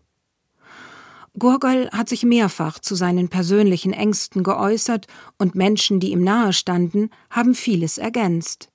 Gurgol 1.38 1.90
hat 1.92 2.08
sich 2.08 2.24
mehrfach 2.24 2.80
zu 2.80 2.96
seinen 2.96 3.28
persönlichen 3.30 3.94
Ängsten 3.94 4.44
geäußert 4.44 5.08
und 5.38 5.56
Menschen, 5.56 6.00
die 6.00 6.12
ihm 6.12 6.24
nahestanden, 6.24 7.10
haben 7.32 7.56
vieles 7.56 7.98
ergänzt. 7.98 8.70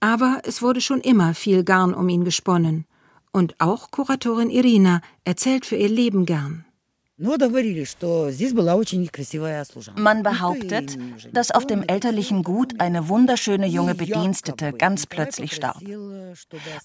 Aber 0.00 0.40
es 0.44 0.62
wurde 0.62 0.80
schon 0.80 1.00
immer 1.00 1.34
viel 1.34 1.62
Garn 1.62 1.94
um 1.94 2.08
ihn 2.08 2.24
gesponnen. 2.24 2.86
Und 3.32 3.56
auch 3.58 3.90
Kuratorin 3.90 4.50
Irina 4.50 5.02
erzählt 5.24 5.66
für 5.66 5.76
ihr 5.76 5.88
Leben 5.88 6.24
gern. 6.24 6.64
Man 7.16 7.38
behauptet, 10.24 10.98
dass 11.32 11.50
auf 11.52 11.64
dem 11.64 11.84
elterlichen 11.84 12.42
Gut 12.42 12.80
eine 12.80 13.08
wunderschöne 13.08 13.66
junge 13.68 13.94
Bedienstete 13.94 14.72
ganz 14.72 15.06
plötzlich 15.06 15.54
starb. 15.54 15.80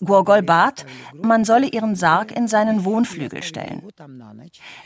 Gorgol 0.06 0.44
bat, 0.44 0.86
man 1.20 1.46
solle 1.46 1.66
ihren 1.66 1.96
Sarg 1.96 2.32
in 2.32 2.48
seinen 2.48 2.86
Wohnflügel 2.86 3.42
stellen. 3.42 3.82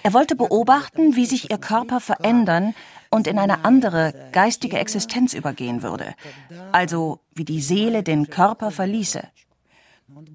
Er 0.03 0.13
wollte 0.13 0.37
beobachten, 0.37 1.17
wie 1.17 1.25
sich 1.25 1.51
ihr 1.51 1.57
Körper 1.57 1.99
verändern 1.99 2.73
und 3.09 3.27
in 3.27 3.37
eine 3.37 3.65
andere 3.65 4.13
geistige 4.31 4.77
Existenz 4.77 5.33
übergehen 5.33 5.83
würde, 5.83 6.15
also 6.71 7.19
wie 7.35 7.43
die 7.43 7.61
Seele 7.61 8.01
den 8.01 8.29
Körper 8.29 8.71
verließe. 8.71 9.27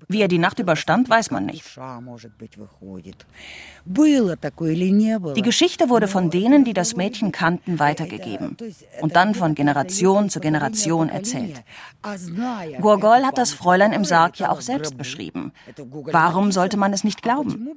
Wie 0.08 0.20
er 0.20 0.28
die 0.28 0.38
Nacht 0.38 0.58
überstand, 0.58 1.08
weiß 1.08 1.30
man 1.30 1.46
nicht. 1.46 1.64
Die 5.36 5.42
Geschichte 5.42 5.88
wurde 5.88 6.08
von 6.08 6.30
denen, 6.30 6.64
die 6.64 6.72
das 6.72 6.96
Mädchen 6.96 7.32
kannten, 7.32 7.78
weitergegeben 7.78 8.56
und 9.00 9.16
dann 9.16 9.34
von 9.34 9.54
Generation 9.54 10.30
zu 10.30 10.40
Generation 10.40 11.08
erzählt. 11.08 11.62
Gorgol 12.80 13.24
hat 13.24 13.38
das 13.38 13.52
Fräulein 13.52 13.92
im 13.92 14.04
Sarg 14.04 14.38
ja 14.38 14.50
auch 14.50 14.60
selbst 14.60 14.96
beschrieben. 14.96 15.52
Warum 16.10 16.52
sollte 16.52 16.76
man 16.76 16.92
es 16.92 17.04
nicht 17.04 17.22
glauben? 17.22 17.68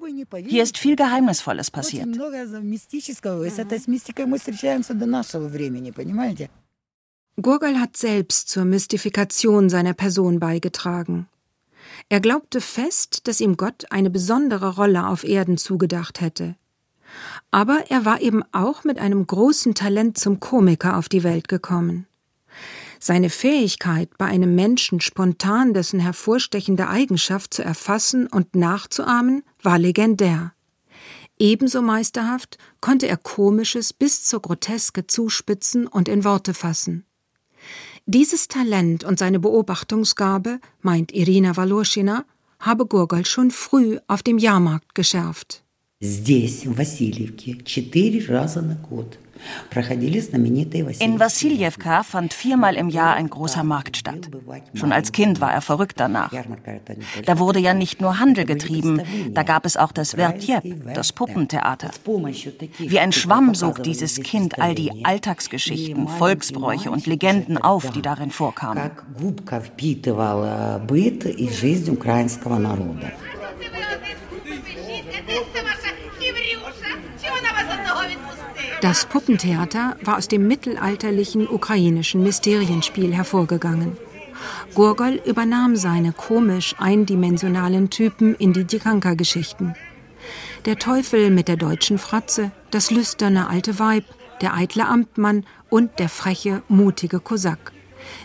Hier 0.48 0.64
ist 0.64 0.78
viel 0.78 0.96
Geheimnisvolles 0.96 1.72
passiert. 1.72 2.10
Gurgel 7.42 7.80
hat 7.80 7.98
selbst 7.98 8.50
zur 8.50 8.66
Mystifikation 8.66 9.70
seiner 9.70 9.94
Person 9.94 10.40
beigetragen. 10.40 11.28
Er 12.10 12.20
glaubte 12.20 12.62
fest, 12.62 13.28
dass 13.28 13.42
ihm 13.42 13.58
Gott 13.58 13.86
eine 13.90 14.10
besondere 14.10 14.76
Rolle 14.76 15.08
auf 15.08 15.24
Erden 15.24 15.58
zugedacht 15.58 16.22
hätte. 16.22 16.56
Aber 17.52 17.86
er 17.90 18.06
war 18.06 18.22
eben 18.22 18.44
auch 18.52 18.84
mit 18.84 19.00
einem 19.00 19.26
großen 19.26 19.76
Talent 19.76 20.18
zum 20.18 20.40
Komiker 20.40 20.98
auf 20.98 21.10
die 21.10 21.24
Welt 21.24 21.48
gekommen. 21.48 22.08
Seine 23.00 23.30
Fähigkeit, 23.30 24.10
bei 24.18 24.26
einem 24.26 24.54
Menschen 24.54 25.02
spontan 25.02 25.74
dessen 25.74 26.00
hervorstechende 26.00 26.88
Eigenschaft 26.88 27.54
zu 27.54 27.64
erfassen 27.64 28.28
und 28.28 28.56
nachzuahmen, 28.56 29.44
war 29.64 29.80
legendär. 29.80 30.54
Ebenso 31.40 31.82
meisterhaft 31.82 32.60
konnte 32.80 33.08
er 33.08 33.18
Komisches 33.18 33.94
bis 33.94 34.24
zur 34.24 34.44
Groteske 34.44 35.08
zuspitzen 35.08 35.88
und 35.88 36.08
in 36.08 36.24
Worte 36.24 36.54
fassen. 36.54 37.06
Dieses 38.11 38.49
Talent 38.49 39.05
und 39.05 39.19
seine 39.19 39.39
Beobachtungsgabe, 39.41 40.61
meint 40.81 41.13
Irina 41.13 41.57
Waloschina, 41.57 42.25
habe 42.61 42.87
Gurgol 42.87 43.25
schon 43.27 43.51
früh 43.51 43.99
auf 44.07 44.23
dem 44.23 44.39
Jahrmarkt 44.39 44.95
geschärft. 44.95 45.63
Здесь, 46.01 46.67
в 46.67 46.77
Васильевке, 46.77 47.59
четыре 47.65 48.25
раза 48.27 48.61
на 48.61 48.75
год 48.75 49.19
in 51.00 51.20
Wassiljewka 51.20 52.04
fand 52.04 52.34
viermal 52.34 52.76
im 52.76 52.90
Jahr 52.90 53.16
ein 53.16 53.30
großer 53.30 53.64
Markt 53.64 53.98
statt. 53.98 54.30
Schon 54.74 54.92
als 54.92 55.12
Kind 55.12 55.42
war 55.42 55.54
er 55.54 55.62
verrückt 55.62 56.00
danach. 56.00 56.32
Da 57.26 57.40
wurde 57.40 57.60
ja 57.60 57.74
nicht 57.74 58.02
nur 58.02 58.20
Handel 58.20 58.46
getrieben, 58.46 59.02
da 59.34 59.44
gab 59.44 59.66
es 59.66 59.78
auch 59.78 59.92
das 59.92 60.12
Vertjeb, 60.12 60.94
das 60.94 61.14
Puppentheater. 61.14 61.92
Wie 62.78 63.00
ein 63.00 63.12
Schwamm 63.12 63.56
sog 63.56 63.84
dieses 63.84 64.22
Kind 64.22 64.60
all 64.60 64.76
die 64.76 65.06
Alltagsgeschichten, 65.06 66.08
Volksbräuche 66.08 66.92
und 66.92 67.06
Legenden 67.06 67.58
auf, 67.58 67.92
die 67.92 68.02
darin 68.02 68.32
vorkamen. 68.32 68.92
Das 78.82 79.06
Puppentheater 79.06 79.96
war 80.02 80.18
aus 80.18 80.28
dem 80.28 80.48
mittelalterlichen 80.48 81.48
ukrainischen 81.48 82.24
Mysterienspiel 82.24 83.14
hervorgegangen. 83.14 83.96
Gurgol 84.74 85.22
übernahm 85.24 85.76
seine 85.76 86.14
komisch 86.14 86.74
eindimensionalen 86.80 87.92
Typen 87.92 88.34
in 88.34 88.54
die 88.54 88.66
Djikanka-Geschichten. 88.66 89.76
Der 90.66 90.80
Teufel 90.80 91.30
mit 91.30 91.48
der 91.48 91.58
deutschen 91.58 92.00
Fratze, 92.00 92.52
das 92.72 92.90
lüsterne 92.90 93.50
alte 93.50 93.78
Weib, 93.78 94.06
der 94.42 94.56
eitle 94.56 94.88
Amtmann 94.88 95.46
und 95.70 96.00
der 96.00 96.10
freche, 96.10 96.64
mutige 96.68 97.20
Kosak. 97.20 97.74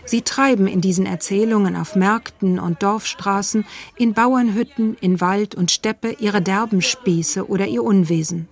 Sie 0.05 0.23
treiben 0.23 0.65
in 0.65 0.81
diesen 0.81 1.05
Erzählungen 1.05 1.75
auf 1.75 1.95
Märkten 1.95 2.57
und 2.57 2.81
Dorfstraßen, 2.81 3.63
in 3.95 4.15
Bauernhütten, 4.15 4.97
in 5.01 5.21
Wald 5.21 5.53
und 5.53 5.69
Steppe 5.69 6.15
ihre 6.17 6.41
derben 6.41 6.81
Spieße 6.81 7.47
oder 7.47 7.67
ihr 7.67 7.83
Unwesen. 7.83 8.47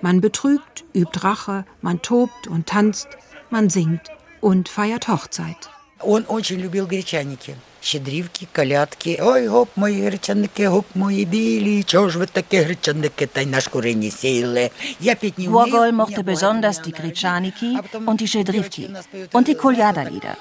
Man 0.00 0.20
betrügt, 0.20 0.84
übt 0.94 1.20
Rache, 1.22 1.64
man 1.80 2.02
tobt 2.02 2.46
und 2.48 2.66
tanzt, 2.66 3.08
man 3.50 3.70
singt 3.70 4.08
und 4.40 4.68
feiert 4.68 5.08
Hochzeit. 5.08 5.70
Он 6.00 6.24
очень 6.28 6.60
любил 6.60 6.86
гречаники. 6.86 7.54
Щедрівки, 7.80 8.46
колядки. 8.52 9.18
Ой, 9.22 9.46
гоп, 9.46 9.68
мої 9.76 10.02
гречаники, 10.02 10.68
гоп, 10.68 10.84
мої 10.94 11.24
білі. 11.24 11.82
Чого 11.82 12.08
ж 12.08 12.18
ви 12.18 12.26
такі 12.26 12.56
гречаники, 12.56 13.26
та 13.26 13.40
й 13.40 13.46
на 13.46 13.60
шкурині 13.60 14.10
сіли? 14.10 14.70
Я 15.00 15.14
пітні 15.14 15.48
Wogol 15.48 15.92
mochte 15.92 16.22
besonders 16.22 16.78
die 16.86 16.92
Gritschaniki 17.00 17.70
und 18.08 18.16
die 18.20 18.28
Schedrivki 18.32 18.84
und 19.32 19.44
die 19.48 19.56
Koljada-Lieder. 19.62 20.36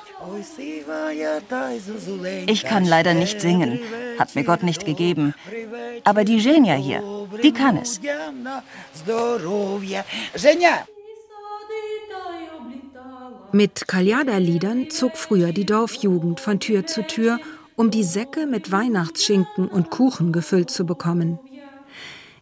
Ich 2.55 2.61
kann 2.71 2.85
leider 2.95 3.13
nicht 3.23 3.37
singen, 3.41 3.71
hat 4.19 4.29
mir 4.35 4.45
Gott 4.51 4.63
nicht 4.69 4.85
gegeben. 4.85 5.33
Aber 6.09 6.23
die 6.29 6.39
Genia 6.45 6.75
hier, 6.87 7.01
die 7.42 7.52
kann 7.52 7.76
es. 7.76 8.00
Mit 13.52 13.88
Kaljada-Liedern 13.88 14.90
zog 14.90 15.16
früher 15.16 15.52
die 15.52 15.64
Dorfjugend 15.64 16.40
von 16.40 16.60
Tür 16.60 16.86
zu 16.86 17.06
Tür, 17.06 17.38
um 17.76 17.90
die 17.90 18.04
Säcke 18.04 18.46
mit 18.46 18.72
Weihnachtsschinken 18.72 19.68
und 19.68 19.90
Kuchen 19.90 20.32
gefüllt 20.32 20.70
zu 20.70 20.84
bekommen. 20.84 21.38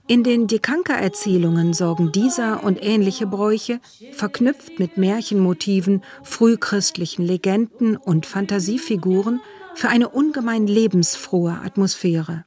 In 0.07 0.23
den 0.23 0.47
Dikanka-Erzählungen 0.47 1.73
sorgen 1.73 2.13
dieser 2.13 2.63
und 2.63 2.83
ähnliche 2.83 3.27
Bräuche, 3.27 3.81
verknüpft 4.13 4.79
mit 4.79 4.99
Märchenmotiven, 4.99 6.03
frühchristlichen 6.23 7.25
Legenden 7.25 7.97
und 7.97 8.27
Fantasiefiguren, 8.27 9.41
für 9.75 9.89
eine 9.89 10.11
ungemein 10.11 10.67
lebensfrohe 10.67 11.59
Atmosphäre. 11.65 12.45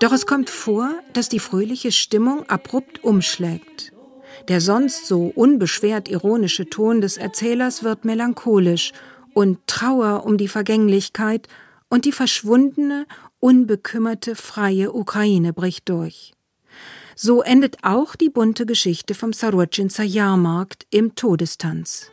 Doch 0.00 0.12
es 0.12 0.24
kommt 0.26 0.48
vor, 0.48 0.94
dass 1.12 1.28
die 1.28 1.38
fröhliche 1.38 1.92
Stimmung 1.92 2.48
abrupt 2.48 3.04
umschlägt. 3.04 3.92
Der 4.48 4.62
sonst 4.62 5.06
so 5.06 5.26
unbeschwert 5.34 6.08
ironische 6.08 6.68
Ton 6.70 7.02
des 7.02 7.18
Erzählers 7.18 7.84
wird 7.84 8.06
melancholisch 8.06 8.92
und 9.34 9.58
Trauer 9.66 10.24
um 10.24 10.38
die 10.38 10.48
Vergänglichkeit 10.48 11.48
und 11.90 12.06
die 12.06 12.12
verschwundene, 12.12 13.06
unbekümmerte, 13.40 14.36
freie 14.36 14.90
Ukraine 14.92 15.52
bricht 15.52 15.88
durch. 15.90 16.32
So 17.14 17.42
endet 17.42 17.78
auch 17.82 18.16
die 18.16 18.30
bunte 18.30 18.64
Geschichte 18.64 19.14
vom 19.14 19.34
Sarotschinzer 19.34 20.04
Jahrmarkt 20.04 20.86
im 20.90 21.14
Todestanz. 21.14 22.10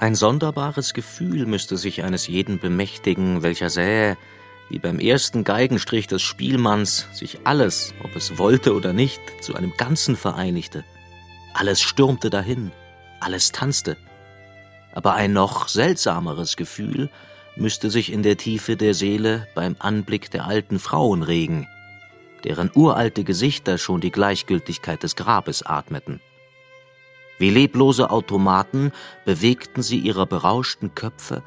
Ein 0.00 0.16
sonderbares 0.16 0.92
Gefühl 0.92 1.46
müsste 1.46 1.76
sich 1.76 2.02
eines 2.02 2.26
jeden 2.26 2.58
bemächtigen, 2.58 3.42
welcher 3.42 3.70
sähe, 3.70 4.16
wie 4.68 4.78
beim 4.78 4.98
ersten 4.98 5.44
Geigenstrich 5.44 6.06
des 6.06 6.22
Spielmanns 6.22 7.06
sich 7.12 7.38
alles, 7.44 7.94
ob 8.02 8.16
es 8.16 8.38
wollte 8.38 8.74
oder 8.74 8.92
nicht, 8.92 9.20
zu 9.40 9.54
einem 9.54 9.72
Ganzen 9.76 10.16
vereinigte. 10.16 10.84
Alles 11.54 11.80
stürmte 11.80 12.30
dahin, 12.30 12.72
alles 13.20 13.52
tanzte. 13.52 13.96
Aber 14.92 15.14
ein 15.14 15.32
noch 15.32 15.68
seltsameres 15.68 16.56
Gefühl 16.56 17.10
müsste 17.56 17.90
sich 17.90 18.12
in 18.12 18.22
der 18.22 18.36
Tiefe 18.36 18.76
der 18.76 18.94
Seele 18.94 19.46
beim 19.54 19.76
Anblick 19.78 20.30
der 20.30 20.46
alten 20.46 20.78
Frauen 20.78 21.22
regen, 21.22 21.68
deren 22.44 22.70
uralte 22.74 23.24
Gesichter 23.24 23.78
schon 23.78 24.00
die 24.00 24.10
Gleichgültigkeit 24.10 25.02
des 25.02 25.16
Grabes 25.16 25.62
atmeten. 25.62 26.20
Wie 27.38 27.50
leblose 27.50 28.10
Automaten 28.10 28.92
bewegten 29.24 29.82
sie 29.82 29.98
ihre 29.98 30.26
berauschten 30.26 30.94
Köpfe 30.94 31.42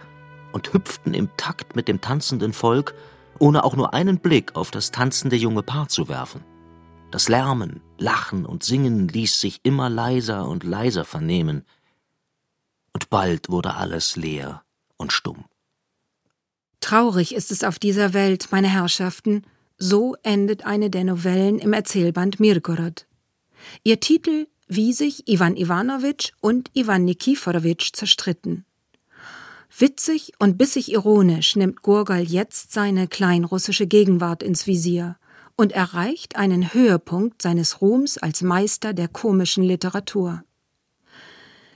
und 0.52 0.74
hüpften 0.74 1.14
im 1.14 1.30
Takt 1.38 1.76
mit 1.76 1.88
dem 1.88 2.02
tanzenden 2.02 2.54
Volk, 2.54 2.94
ohne 3.40 3.64
auch 3.64 3.76
nur 3.76 3.94
einen 3.94 4.20
Blick 4.20 4.56
auf 4.56 4.72
das 4.72 4.92
tanzende 4.92 5.36
junge 5.36 5.64
Paar 5.64 5.88
zu 5.88 6.10
werfen. 6.10 6.44
Das 7.12 7.28
Lärmen, 7.28 7.82
Lachen 7.98 8.46
und 8.46 8.64
Singen 8.64 9.08
ließ 9.08 9.40
sich 9.40 9.62
immer 9.64 9.90
leiser 9.90 10.48
und 10.48 10.64
leiser 10.64 11.06
vernehmen, 11.06 11.66
und 12.94 13.10
bald 13.10 13.50
wurde 13.50 13.76
alles 13.76 14.16
leer 14.16 14.64
und 14.98 15.14
stumm. 15.14 15.46
Traurig 16.82 17.36
ist 17.36 17.52
es 17.52 17.64
auf 17.64 17.80
dieser 17.80 18.14
Welt, 18.14 18.50
meine 18.52 18.68
Herrschaften, 18.68 19.44
so 19.78 20.16
endet 20.24 20.66
eine 20.66 20.90
der 20.90 21.04
Novellen 21.04 21.60
im 21.60 21.74
Erzählband 21.74 22.40
Mirgorod. 22.40 23.08
Ihr 23.84 24.00
Titel, 24.00 24.48
wie 24.68 24.94
sich 24.94 25.28
Iwan 25.28 25.56
Iwanowitsch 25.56 26.32
und 26.42 26.70
Iwan 26.74 27.06
Nikiforowitsch 27.06 27.94
zerstritten. 27.94 28.66
Witzig 29.78 30.34
und 30.40 30.58
bissig 30.58 30.92
ironisch 30.92 31.56
nimmt 31.56 31.82
Gurgal 31.82 32.24
jetzt 32.24 32.74
seine 32.74 33.08
kleinrussische 33.08 33.88
Gegenwart 33.88 34.44
ins 34.44 34.68
Visier 34.68 35.18
und 35.56 35.72
erreicht 35.74 36.38
einen 36.38 36.74
Höhepunkt 36.74 37.42
seines 37.42 37.82
Ruhms 37.82 38.18
als 38.18 38.42
Meister 38.42 38.94
der 38.94 39.08
komischen 39.08 39.64
Literatur. 39.64 40.44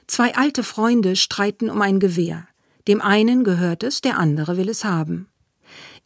Zwei 0.08 0.36
alte 0.36 0.64
Freunde 0.64 1.16
streiten 1.16 1.70
um 1.70 1.82
ein 1.82 2.00
Gewehr. 2.00 2.48
Dem 2.88 3.02
einen 3.02 3.44
gehört 3.44 3.84
es, 3.84 4.02
der 4.02 4.18
andere 4.18 4.58
will 4.58 4.70
es 4.70 4.84
haben. 4.84 5.28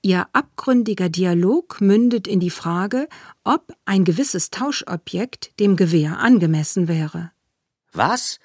Ihr 0.01 0.27
abgründiger 0.33 1.09
Dialog 1.09 1.81
mündet 1.81 2.27
in 2.27 2.39
die 2.39 2.51
Frage, 2.51 3.07
ob 3.43 3.73
ein 3.85 4.03
gewisses 4.03 4.51
Tauschobjekt 4.51 5.59
dem 5.59 5.75
Gewehr 5.75 6.19
angemessen 6.19 6.87
wäre. 6.87 7.31
Was? 7.93 8.39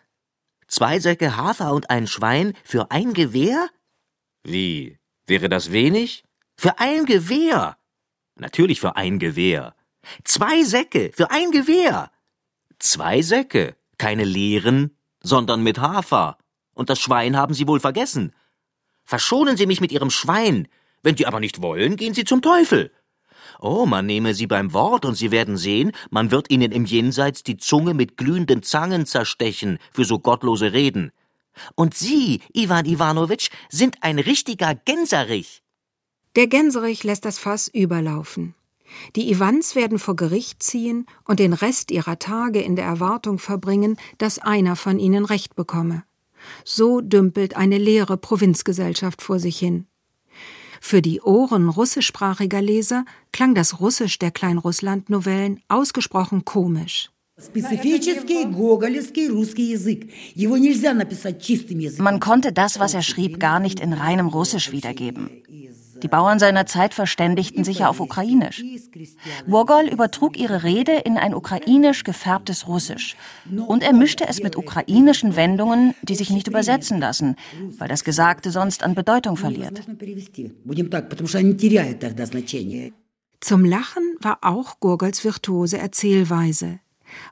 Zwei 0.73 1.01
Säcke 1.01 1.37
Hafer 1.37 1.75
und 1.75 1.91
ein 1.91 2.07
Schwein 2.07 2.55
für 2.65 2.91
ein 2.91 3.13
Gewehr? 3.13 3.69
Wie? 4.43 4.97
Wäre 5.27 5.51
das 5.51 5.71
wenig? 5.71 6.25
Für 6.57 6.79
ein 6.79 7.05
Gewehr? 7.05 7.77
Natürlich 8.37 8.81
für 8.81 8.97
ein 8.97 9.19
Gewehr. 9.19 9.75
Zwei 10.25 10.63
Säcke 10.65 11.11
für 11.15 11.31
ein 11.31 11.51
Gewehr. 11.51 12.11
Zwei 12.79 13.21
Säcke, 13.21 13.77
keine 13.99 14.25
leeren, 14.25 14.97
sondern 15.23 15.63
mit 15.63 15.79
Hafer. 15.79 16.39
Und 16.75 16.89
das 16.89 17.01
Schwein 17.01 17.37
haben 17.37 17.53
Sie 17.53 17.69
wohl 17.69 17.79
vergessen. 17.79 18.35
Verschonen 19.05 19.59
Sie 19.59 19.67
mich 19.67 19.83
mit 19.83 19.93
Ihrem 19.93 20.09
Schwein. 20.09 20.69
Wenn 21.03 21.19
Sie 21.19 21.27
aber 21.27 21.41
nicht 21.41 21.61
wollen, 21.61 21.97
gehen 21.97 22.15
Sie 22.15 22.25
zum 22.25 22.41
Teufel. 22.41 22.91
Oh, 23.65 23.87
man 23.87 24.07
nehme 24.07 24.35
sie 24.35 24.49
beim 24.49 24.73
Wort 24.73 25.05
und 25.05 25.15
Sie 25.15 25.31
werden 25.31 25.57
sehen, 25.57 25.93
man 26.11 26.33
wird 26.33 26.51
ihnen 26.51 26.73
im 26.73 26.85
Jenseits 26.85 27.45
die 27.45 27.59
Zunge 27.59 27.95
mit 27.95 28.17
glühenden 28.17 28.65
Zangen 28.65 29.07
zerstechen 29.07 29.79
für 29.93 30.05
so 30.05 30.19
gottlose 30.19 30.73
Reden. 30.73 31.13
Und 31.77 31.95
Sie, 31.95 32.41
Iwan 32.53 32.87
Iwanowitsch, 32.87 33.51
sind 33.71 33.99
ein 34.01 34.19
richtiger 34.19 34.75
Gänserich. 34.75 35.63
Der 36.35 36.49
Gänserich 36.49 37.05
lässt 37.05 37.25
das 37.25 37.39
Fass 37.39 37.69
überlaufen. 37.69 38.57
Die 39.15 39.31
Iwans 39.31 39.77
werden 39.77 40.01
vor 40.01 40.17
Gericht 40.17 40.61
ziehen 40.61 41.07
und 41.25 41.39
den 41.39 41.53
Rest 41.53 41.93
ihrer 41.93 42.19
Tage 42.19 42.61
in 42.61 42.75
der 42.75 42.87
Erwartung 42.87 43.39
verbringen, 43.39 43.97
dass 44.19 44.41
einer 44.41 44.75
von 44.75 44.99
ihnen 44.99 45.25
Recht 45.25 45.55
bekomme. 45.55 46.03
So 46.65 47.01
dümpelt 47.01 47.57
eine 47.57 47.79
leere 47.79 48.17
Provinzgesellschaft 48.17 49.23
vor 49.23 49.39
sich 49.39 49.57
hin. 49.57 49.87
Für 50.85 51.01
die 51.01 51.21
Ohren 51.23 51.69
russischsprachiger 51.69 52.61
Leser 52.61 53.05
klang 53.33 53.55
das 53.55 53.81
Russisch 53.81 54.19
der 54.19 54.33
Kleinrussland-Novellen 54.33 55.61
ausgesprochen 55.69 56.45
komisch. 56.45 57.11
Man 61.99 62.21
konnte 62.21 62.53
das, 62.53 62.79
was 62.81 62.95
er 62.95 63.03
schrieb, 63.03 63.39
gar 63.39 63.61
nicht 63.61 63.81
in 63.81 63.93
reinem 63.93 64.27
Russisch 64.27 64.73
wiedergeben. 64.73 65.31
Die 66.03 66.09
Bauern 66.09 66.39
seiner 66.39 66.67
Zeit 66.67 66.95
verständigten 66.95 67.63
sich 67.63 67.79
ja 67.81 67.89
auf 67.89 68.01
Ukrainisch. 68.01 68.65
Gogol 69.49 69.89
übertrug 69.89 70.37
ihre 70.37 70.65
Rede 70.65 70.93
in 70.93 71.17
ein 71.17 71.35
ukrainisch 71.35 72.03
gefärbtes 72.03 72.67
Russisch. 72.67 73.17
Und 73.67 73.83
er 73.83 73.93
mischte 73.93 74.27
es 74.27 74.43
mit 74.43 74.57
ukrainischen 74.57 75.37
Wendungen, 75.37 75.95
die 76.03 76.17
sich 76.17 76.31
nicht 76.31 76.49
übersetzen 76.49 76.99
lassen, 76.99 77.37
weil 77.79 77.89
das 77.89 78.03
Gesagte 78.03 78.51
sonst 78.51 78.83
an 78.83 78.95
Bedeutung 78.95 79.37
verliert. 79.37 79.83
Zum 83.41 83.65
Lachen 83.65 84.17
war 84.21 84.39
auch 84.43 84.81
Gurgels 84.81 85.25
virtuose 85.25 85.79
Erzählweise. 85.79 86.81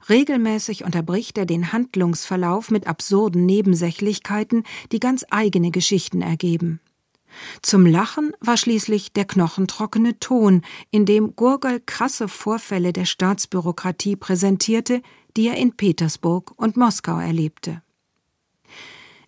Regelmäßig 0.09 0.85
unterbricht 0.85 1.39
er 1.39 1.47
den 1.47 1.73
Handlungsverlauf 1.73 2.71
mit 2.71 2.87
absurden 2.87 3.47
Nebensächlichkeiten, 3.47 4.65
die 4.93 5.01
ganz 5.01 5.25
eigene 5.31 5.71
Geschichten 5.71 6.23
ergeben. 6.23 6.81
Zum 7.62 7.87
Lachen 7.87 8.33
war 8.40 8.57
schließlich 8.57 9.12
der 9.12 9.25
knochentrockene 9.25 10.19
Ton, 10.19 10.62
in 10.90 11.07
dem 11.07 11.37
Gurgel 11.37 11.81
krasse 11.85 12.29
Vorfälle 12.29 12.93
der 12.93 13.05
Staatsbürokratie 13.05 14.16
präsentierte, 14.16 15.03
die 15.37 15.49
er 15.49 15.57
in 15.57 15.77
Petersburg 15.77 16.53
und 16.57 16.77
Moskau 16.77 17.19
erlebte. 17.19 17.83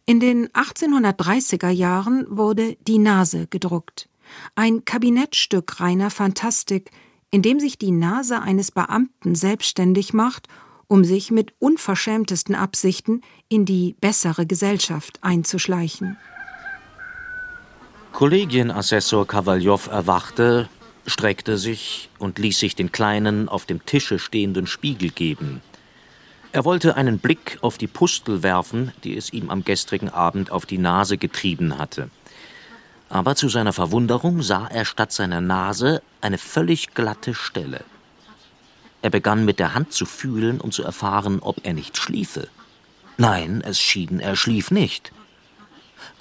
In 0.04 0.18
den 0.18 0.48
1830er 0.48 1.70
Jahren 1.70 2.26
wurde 2.28 2.76
Die 2.86 2.98
Nase 2.98 3.46
gedruckt, 3.46 4.08
ein 4.54 4.84
Kabinettstück 4.84 5.80
reiner 5.80 6.10
Fantastik, 6.10 6.90
indem 7.30 7.60
sich 7.60 7.78
die 7.78 7.92
Nase 7.92 8.40
eines 8.40 8.72
Beamten 8.72 9.34
selbstständig 9.34 10.12
macht, 10.12 10.48
um 10.88 11.04
sich 11.04 11.30
mit 11.30 11.54
unverschämtesten 11.58 12.54
Absichten 12.54 13.22
in 13.48 13.64
die 13.64 13.96
bessere 14.00 14.44
Gesellschaft 14.44 15.18
einzuschleichen. 15.22 16.18
Kollegienassessor 18.22 19.26
Kawaljow 19.26 19.88
erwachte, 19.88 20.68
streckte 21.08 21.58
sich 21.58 22.08
und 22.20 22.38
ließ 22.38 22.56
sich 22.56 22.76
den 22.76 22.92
kleinen, 22.92 23.48
auf 23.48 23.66
dem 23.66 23.84
Tische 23.84 24.20
stehenden 24.20 24.68
Spiegel 24.68 25.10
geben. 25.10 25.60
Er 26.52 26.64
wollte 26.64 26.94
einen 26.94 27.18
Blick 27.18 27.58
auf 27.62 27.78
die 27.78 27.88
Pustel 27.88 28.44
werfen, 28.44 28.92
die 29.02 29.16
es 29.16 29.32
ihm 29.32 29.50
am 29.50 29.64
gestrigen 29.64 30.08
Abend 30.08 30.52
auf 30.52 30.66
die 30.66 30.78
Nase 30.78 31.18
getrieben 31.18 31.78
hatte. 31.78 32.10
Aber 33.08 33.34
zu 33.34 33.48
seiner 33.48 33.72
Verwunderung 33.72 34.40
sah 34.40 34.68
er 34.68 34.84
statt 34.84 35.10
seiner 35.10 35.40
Nase 35.40 36.00
eine 36.20 36.38
völlig 36.38 36.94
glatte 36.94 37.34
Stelle. 37.34 37.82
Er 39.02 39.10
begann 39.10 39.44
mit 39.44 39.58
der 39.58 39.74
Hand 39.74 39.92
zu 39.92 40.06
fühlen, 40.06 40.60
um 40.60 40.70
zu 40.70 40.84
erfahren, 40.84 41.40
ob 41.40 41.56
er 41.64 41.72
nicht 41.72 41.96
schliefe. 41.96 42.46
Nein, 43.16 43.64
es 43.66 43.80
schien, 43.80 44.20
er 44.20 44.36
schlief 44.36 44.70
nicht. 44.70 45.10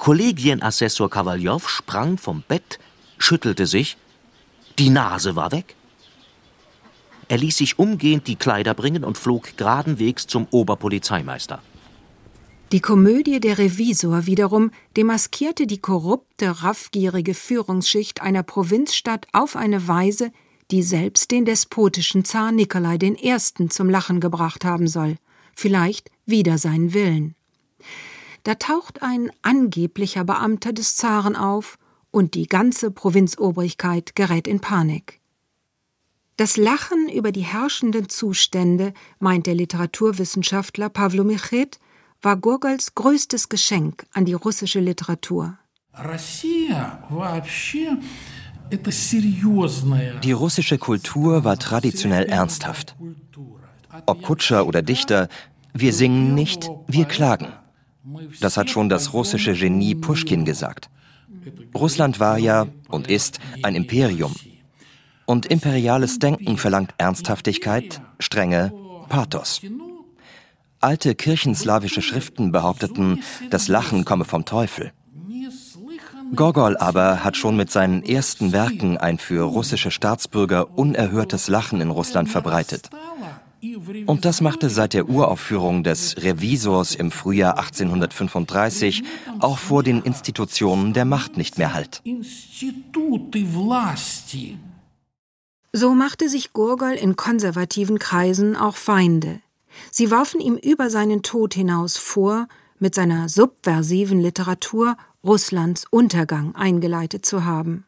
Kollegienassessor 0.01 1.11
Kawaljow 1.11 1.69
sprang 1.69 2.17
vom 2.17 2.43
Bett, 2.47 2.79
schüttelte 3.19 3.67
sich. 3.67 3.97
Die 4.79 4.89
Nase 4.89 5.35
war 5.35 5.51
weg. 5.51 5.75
Er 7.27 7.37
ließ 7.37 7.57
sich 7.57 7.77
umgehend 7.77 8.25
die 8.25 8.35
Kleider 8.35 8.73
bringen 8.73 9.03
und 9.03 9.19
flog 9.19 9.55
geradenwegs 9.57 10.25
zum 10.25 10.47
Oberpolizeimeister. 10.49 11.61
Die 12.71 12.79
Komödie 12.79 13.39
Der 13.39 13.59
Revisor 13.59 14.25
wiederum 14.25 14.71
demaskierte 14.97 15.67
die 15.67 15.81
korrupte, 15.81 16.63
raffgierige 16.63 17.35
Führungsschicht 17.35 18.23
einer 18.23 18.41
Provinzstadt 18.41 19.27
auf 19.33 19.55
eine 19.55 19.87
Weise, 19.87 20.31
die 20.71 20.81
selbst 20.81 21.29
den 21.29 21.45
despotischen 21.45 22.25
Zar 22.25 22.51
Nikolai 22.51 22.97
I. 23.03 23.37
zum 23.69 23.87
Lachen 23.87 24.19
gebracht 24.19 24.65
haben 24.65 24.87
soll, 24.87 25.17
vielleicht 25.53 26.09
wider 26.25 26.57
seinen 26.57 26.95
Willen. 26.95 27.35
Da 28.43 28.55
taucht 28.55 29.03
ein 29.03 29.31
angeblicher 29.41 30.23
Beamter 30.23 30.73
des 30.73 30.95
Zaren 30.95 31.35
auf 31.35 31.77
und 32.09 32.33
die 32.33 32.47
ganze 32.47 32.91
Provinzobrigkeit 32.91 34.15
gerät 34.15 34.47
in 34.47 34.59
Panik. 34.59 35.21
Das 36.37 36.57
Lachen 36.57 37.07
über 37.07 37.31
die 37.31 37.41
herrschenden 37.41 38.09
Zustände, 38.09 38.93
meint 39.19 39.45
der 39.45 39.53
Literaturwissenschaftler 39.53 40.89
Pavlo 40.89 41.23
Michet, 41.23 41.79
war 42.21 42.35
Gurgels 42.35 42.95
größtes 42.95 43.49
Geschenk 43.49 44.05
an 44.13 44.25
die 44.25 44.33
russische 44.33 44.79
Literatur. 44.79 45.57
Die 50.23 50.31
russische 50.31 50.77
Kultur 50.77 51.43
war 51.43 51.59
traditionell 51.59 52.25
ernsthaft. 52.25 52.95
Ob 54.05 54.21
Kutscher 54.23 54.65
oder 54.65 54.81
Dichter, 54.81 55.27
wir 55.73 55.93
singen 55.93 56.33
nicht, 56.33 56.69
wir 56.87 57.05
klagen. 57.05 57.53
Das 58.39 58.57
hat 58.57 58.69
schon 58.69 58.89
das 58.89 59.13
russische 59.13 59.53
Genie 59.53 59.95
Puschkin 59.95 60.45
gesagt. 60.45 60.89
Russland 61.75 62.19
war 62.19 62.37
ja 62.37 62.67
und 62.89 63.09
ist 63.09 63.39
ein 63.63 63.75
Imperium. 63.75 64.35
Und 65.25 65.45
imperiales 65.45 66.19
Denken 66.19 66.57
verlangt 66.57 66.93
Ernsthaftigkeit, 66.97 68.01
Strenge, 68.19 68.73
Pathos. 69.07 69.61
Alte 70.79 71.15
kirchenslawische 71.15 72.01
Schriften 72.01 72.51
behaupteten, 72.51 73.21
das 73.49 73.67
Lachen 73.67 74.03
komme 74.03 74.25
vom 74.25 74.45
Teufel. 74.45 74.91
Gogol 76.33 76.77
aber 76.77 77.23
hat 77.23 77.35
schon 77.35 77.57
mit 77.57 77.69
seinen 77.71 78.03
ersten 78.03 78.51
Werken 78.51 78.97
ein 78.97 79.17
für 79.17 79.43
russische 79.43 79.91
Staatsbürger 79.91 80.77
unerhörtes 80.77 81.49
Lachen 81.49 81.81
in 81.81 81.89
Russland 81.89 82.29
verbreitet. 82.29 82.89
Und 84.07 84.25
das 84.25 84.41
machte 84.41 84.69
seit 84.69 84.93
der 84.93 85.07
Uraufführung 85.07 85.83
des 85.83 86.17
Revisors 86.17 86.95
im 86.95 87.11
Frühjahr 87.11 87.59
1835 87.59 89.03
auch 89.39 89.57
vor 89.57 89.83
den 89.83 90.01
Institutionen 90.01 90.93
der 90.93 91.05
Macht 91.05 91.37
nicht 91.37 91.57
mehr 91.57 91.73
Halt. 91.73 92.01
So 95.73 95.93
machte 95.93 96.27
sich 96.27 96.53
Gurgol 96.53 96.93
in 96.93 97.15
konservativen 97.15 97.99
Kreisen 97.99 98.55
auch 98.55 98.75
Feinde. 98.75 99.41
Sie 99.89 100.11
warfen 100.11 100.41
ihm 100.41 100.55
über 100.55 100.89
seinen 100.89 101.21
Tod 101.21 101.53
hinaus 101.53 101.97
vor, 101.97 102.47
mit 102.79 102.95
seiner 102.95 103.29
subversiven 103.29 104.19
Literatur 104.19 104.97
Russlands 105.23 105.85
Untergang 105.89 106.55
eingeleitet 106.55 107.25
zu 107.25 107.45
haben. 107.45 107.85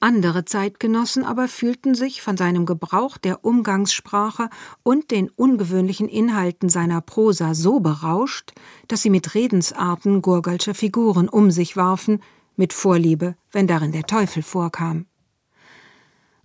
Andere 0.00 0.44
Zeitgenossen 0.44 1.24
aber 1.24 1.48
fühlten 1.48 1.94
sich 1.94 2.22
von 2.22 2.36
seinem 2.36 2.66
Gebrauch 2.66 3.16
der 3.16 3.44
Umgangssprache 3.44 4.50
und 4.82 5.10
den 5.10 5.28
ungewöhnlichen 5.30 6.08
Inhalten 6.08 6.68
seiner 6.68 7.00
Prosa 7.00 7.54
so 7.54 7.80
berauscht, 7.80 8.52
dass 8.88 9.02
sie 9.02 9.10
mit 9.10 9.34
Redensarten 9.34 10.22
Gurgalscher 10.22 10.74
Figuren 10.74 11.28
um 11.28 11.50
sich 11.50 11.76
warfen, 11.76 12.20
mit 12.56 12.72
Vorliebe, 12.72 13.36
wenn 13.52 13.66
darin 13.66 13.92
der 13.92 14.04
Teufel 14.04 14.42
vorkam. 14.42 15.06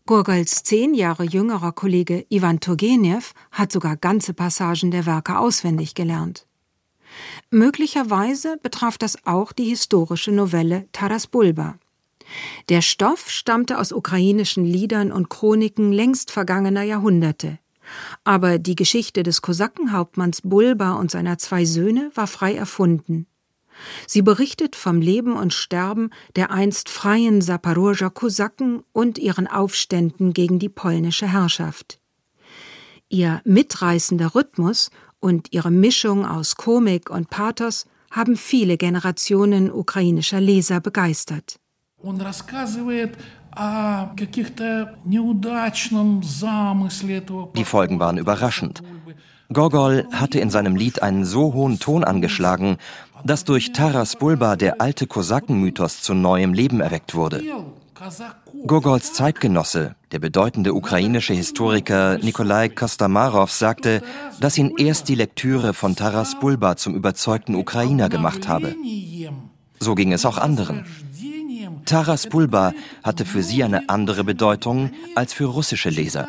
Gurgals 0.06 0.64
zehn 0.64 0.96
Jahre 0.96 1.24
jüngerer 1.24 1.72
Kollege 1.72 2.26
Ivan 2.30 2.60
Turgenev 2.60 3.34
hat 3.52 3.72
sogar 3.72 3.96
ganze 3.96 4.34
Passagen 4.34 4.90
der 4.90 5.06
Werke 5.06 5.38
auswendig 5.38 5.94
gelernt. 5.94 6.48
Möglicherweise 7.52 8.58
betraf 8.58 8.98
das 8.98 9.26
auch 9.26 9.52
die 9.52 9.66
historische 9.66 10.32
Novelle 10.32 10.88
Taras 10.94 11.28
Bulba. 11.28 11.78
Der 12.70 12.82
Stoff 12.82 13.30
stammte 13.30 13.80
aus 13.80 13.92
ukrainischen 13.92 14.66
Liedern 14.66 15.12
und 15.12 15.30
Chroniken 15.30 15.92
längst 15.92 16.32
vergangener 16.32 16.84
Jahrhunderte. 16.84 17.60
Aber 18.24 18.60
die 18.60 18.76
Geschichte 18.76 19.24
des 19.24 19.42
Kosakenhauptmanns 19.42 20.42
Bulba 20.44 20.94
und 20.94 21.12
seiner 21.12 21.38
zwei 21.38 21.66
Söhne 21.66 22.12
war 22.14 22.28
frei 22.28 22.56
erfunden. 22.56 23.26
Sie 24.08 24.22
berichtet 24.22 24.76
vom 24.76 25.02
Leben 25.02 25.34
und 25.34 25.54
Sterben 25.54 26.10
der 26.36 26.52
einst 26.52 26.90
freien 26.90 27.42
Saporoger 27.42 28.10
Kosaken 28.10 28.84
und 28.92 29.18
ihren 29.18 29.48
Aufständen 29.48 30.34
gegen 30.34 30.60
die 30.60 30.70
polnische 30.70 31.28
Herrschaft. 31.28 32.00
Ihr 33.08 33.42
mitreißender 33.46 34.36
Rhythmus 34.36 34.92
und 35.20 35.52
ihre 35.52 35.72
Mischung 35.72 36.26
aus 36.26 36.56
Komik 36.56 37.10
und 37.10 37.30
Pathos 37.30 37.86
haben 38.12 38.38
viele 38.38 38.78
Generationen 38.78 39.72
ukrainischer 39.72 40.42
Leser 40.42 40.80
begeistert. 40.80 41.60
Die 47.56 47.66
Folgen 47.66 48.00
waren 48.00 48.18
überraschend. 48.18 48.84
Gogol 49.52 50.08
hatte 50.12 50.40
in 50.40 50.50
seinem 50.50 50.76
Lied 50.76 51.02
einen 51.02 51.26
so 51.26 51.54
hohen 51.54 51.80
Ton 51.80 52.04
angeschlagen, 52.04 52.78
dass 53.24 53.44
durch 53.44 53.74
Taras 53.74 54.16
Bulba 54.16 54.56
der 54.56 54.80
alte 54.80 55.08
Kosakenmythos 55.08 56.02
zu 56.02 56.14
neuem 56.14 56.54
Leben 56.54 56.80
erweckt 56.80 57.16
wurde. 57.16 57.44
Gogols 58.66 59.14
Zeitgenosse, 59.14 59.96
der 60.12 60.20
bedeutende 60.20 60.74
ukrainische 60.74 61.34
Historiker 61.34 62.18
Nikolai 62.20 62.70
Kostamarov, 62.70 63.52
sagte, 63.52 64.02
dass 64.40 64.58
ihn 64.58 64.74
erst 64.78 65.10
die 65.10 65.16
Lektüre 65.16 65.74
von 65.74 65.96
Taras 65.98 66.40
Bulba 66.40 66.78
zum 66.78 66.96
überzeugten 66.96 67.56
Ukrainer 67.56 68.08
gemacht 68.08 68.48
habe. 68.48 68.76
So 69.80 69.96
ging 69.96 70.14
es 70.14 70.26
auch 70.26 70.38
anderen. 70.38 70.86
Taras 71.90 72.28
Bulba 72.28 72.74
hatte 73.04 73.26
für 73.26 73.42
sie 73.42 73.64
eine 73.64 73.90
andere 73.90 74.24
Bedeutung 74.24 74.92
als 75.16 75.34
für 75.34 75.46
russische 75.46 75.90
Leser. 75.90 76.28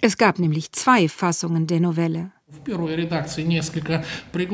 Es 0.00 0.16
gab 0.16 0.38
nämlich 0.38 0.72
zwei 0.72 1.08
Fassungen 1.08 1.66
der 1.66 1.80
Novelle. 1.80 2.30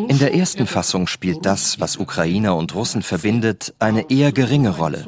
In 0.08 0.18
der 0.18 0.34
ersten 0.34 0.66
Fassung 0.66 1.06
spielt 1.06 1.44
das, 1.44 1.80
was 1.80 1.98
Ukrainer 1.98 2.56
und 2.56 2.74
Russen 2.74 3.02
verbindet, 3.02 3.74
eine 3.78 4.10
eher 4.10 4.32
geringe 4.32 4.70
Rolle. 4.70 5.06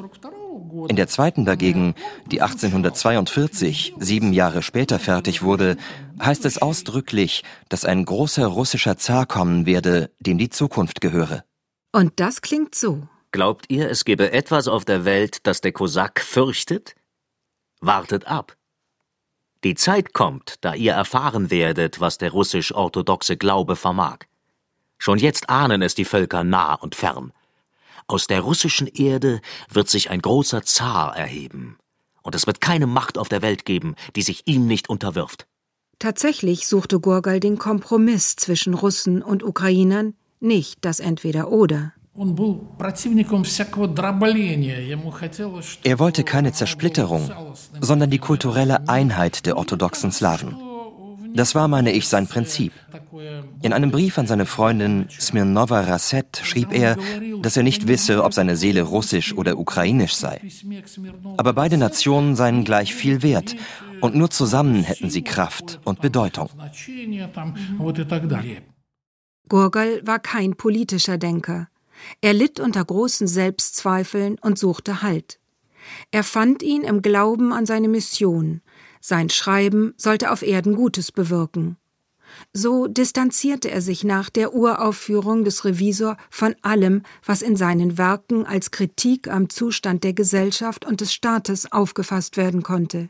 In 0.89 0.97
der 0.97 1.09
zweiten 1.09 1.47
dagegen, 1.47 1.95
die 2.31 2.43
1842, 2.43 3.95
sieben 3.99 4.35
Jahre 4.35 4.63
später 4.63 4.99
fertig 4.99 5.43
wurde, 5.43 5.79
heißt 6.21 6.45
es 6.45 6.61
ausdrücklich, 6.61 7.45
dass 7.71 7.87
ein 7.87 8.05
großer 8.05 8.47
russischer 8.47 8.99
Zar 8.99 9.25
kommen 9.25 9.65
werde, 9.65 10.11
dem 10.21 10.37
die 10.37 10.51
Zukunft 10.51 11.01
gehöre. 11.01 11.45
Und 11.99 12.21
das 12.21 12.43
klingt 12.43 12.77
so. 12.77 13.09
Glaubt 13.33 13.65
ihr, 13.71 13.91
es 13.91 14.05
gebe 14.05 14.31
etwas 14.31 14.69
auf 14.69 14.85
der 14.85 15.05
Welt, 15.05 15.45
das 15.49 15.61
der 15.61 15.73
Kosak 15.73 16.21
fürchtet? 16.21 16.95
Wartet 17.81 18.29
ab. 18.29 18.57
Die 19.65 19.75
Zeit 19.75 20.15
kommt, 20.15 20.59
da 20.61 20.75
ihr 20.75 20.93
erfahren 20.93 21.51
werdet, 21.51 21.99
was 21.99 22.17
der 22.17 22.31
russisch-orthodoxe 22.31 23.37
Glaube 23.37 23.75
vermag. 23.75 24.19
Schon 24.99 25.19
jetzt 25.19 25.51
ahnen 25.51 25.83
es 25.83 25.97
die 25.97 26.05
Völker 26.05 26.45
nah 26.45 26.75
und 26.75 26.95
fern. 26.95 27.33
Aus 28.07 28.29
der 28.29 28.43
russischen 28.43 28.87
Erde 28.87 29.41
wird 29.69 29.89
sich 29.89 30.09
ein 30.09 30.23
großer 30.23 30.63
Zar 30.63 31.17
erheben. 31.17 31.79
Und 32.23 32.37
es 32.37 32.47
wird 32.47 32.61
keine 32.61 32.87
Macht 32.87 33.19
auf 33.19 33.29
der 33.29 33.43
Welt 33.43 33.65
geben, 33.65 33.97
die 34.15 34.23
sich 34.23 34.47
ihm 34.47 34.69
nicht 34.69 34.89
unterwirft. 34.89 35.49
Tatsächlich 35.99 36.69
suchte 36.69 37.01
Gurgal 37.01 37.41
den 37.41 37.59
Kompromiss 37.59 38.37
zwischen 38.37 38.75
Russen 38.75 39.21
und 39.21 39.43
Ukrainern, 39.43 40.15
nicht 40.41 40.85
das 40.85 41.01
Entweder-Oder. 41.01 41.93
Er 45.85 45.99
wollte 45.99 46.25
keine 46.25 46.53
Zersplitterung, 46.53 47.31
sondern 47.81 48.11
die 48.11 48.19
kulturelle 48.19 48.89
Einheit 48.89 49.47
der 49.47 49.57
orthodoxen 49.57 50.11
Slawen. 50.11 50.57
Das 51.35 51.55
war, 51.55 51.69
meine 51.69 51.93
ich, 51.93 52.09
sein 52.09 52.27
Prinzip. 52.27 52.73
In 53.63 53.73
einem 53.73 53.91
Brief 53.91 54.19
an 54.19 54.27
seine 54.27 54.47
Freundin 54.47 55.07
Smirnova 55.11 55.83
Rasset 55.83 56.41
schrieb 56.43 56.73
er, 56.73 56.97
dass 57.43 57.57
er 57.57 57.63
nicht 57.63 57.87
wisse, 57.87 58.25
ob 58.25 58.35
seine 58.35 58.57
Seele 58.57 58.83
russisch 58.83 59.35
oder 59.35 59.59
ukrainisch 59.59 60.17
sei. 60.17 60.41
Aber 61.37 61.53
beide 61.53 61.77
Nationen 61.77 62.35
seien 62.35 62.65
gleich 62.65 62.95
viel 62.95 63.23
wert 63.23 63.55
und 64.01 64.15
nur 64.15 64.31
zusammen 64.31 64.83
hätten 64.83 65.11
sie 65.11 65.23
Kraft 65.23 65.81
und 65.85 66.01
Bedeutung. 66.01 66.49
Gurgel 69.49 70.01
war 70.07 70.19
kein 70.19 70.55
politischer 70.55 71.19
Denker. 71.19 71.69
Er 72.21 72.33
litt 72.33 72.61
unter 72.61 72.85
großen 72.85 73.27
Selbstzweifeln 73.27 74.39
und 74.41 74.59
suchte 74.59 75.03
Halt. 75.03 75.41
Er 76.11 76.25
fand 76.25 76.63
ihn 76.63 76.83
im 76.83 77.03
Glauben 77.03 77.53
an 77.53 77.67
seine 77.67 77.89
Mission. 77.89 78.61
Sein 79.01 79.31
Schreiben 79.31 79.95
sollte 79.97 80.31
auf 80.31 80.43
Erden 80.43 80.77
Gutes 80.77 81.13
bewirken. 81.13 81.77
So 82.53 82.87
distanzierte 82.87 83.71
er 83.71 83.81
sich 83.81 84.05
nach 84.05 84.31
der 84.31 84.55
Uraufführung 84.55 85.45
des 85.45 85.65
Revisor 85.65 86.17
von 86.31 86.55
allem, 86.63 87.03
was 87.25 87.43
in 87.43 87.57
seinen 87.57 87.99
Werken 87.99 88.47
als 88.47 88.71
Kritik 88.71 89.29
am 89.29 89.49
Zustand 89.49 90.05
der 90.05 90.13
Gesellschaft 90.13 90.85
und 90.85 91.01
des 91.01 91.13
Staates 91.13 91.73
aufgefasst 91.73 92.37
werden 92.37 92.63
konnte. 92.63 93.09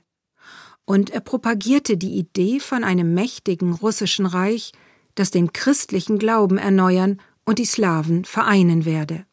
Und 0.85 1.11
er 1.11 1.20
propagierte 1.20 1.96
die 1.96 2.16
Idee 2.16 2.61
von 2.61 2.85
einem 2.85 3.12
mächtigen 3.12 3.74
russischen 3.74 4.24
Reich, 4.24 4.72
das 5.18 5.31
den 5.31 5.52
christlichen 5.52 6.18
Glauben 6.18 6.59
erneuern 6.59 7.20
und 7.44 7.59
die 7.59 7.64
Slawen 7.64 8.24
vereinen 8.24 8.85
werde. 8.85 9.24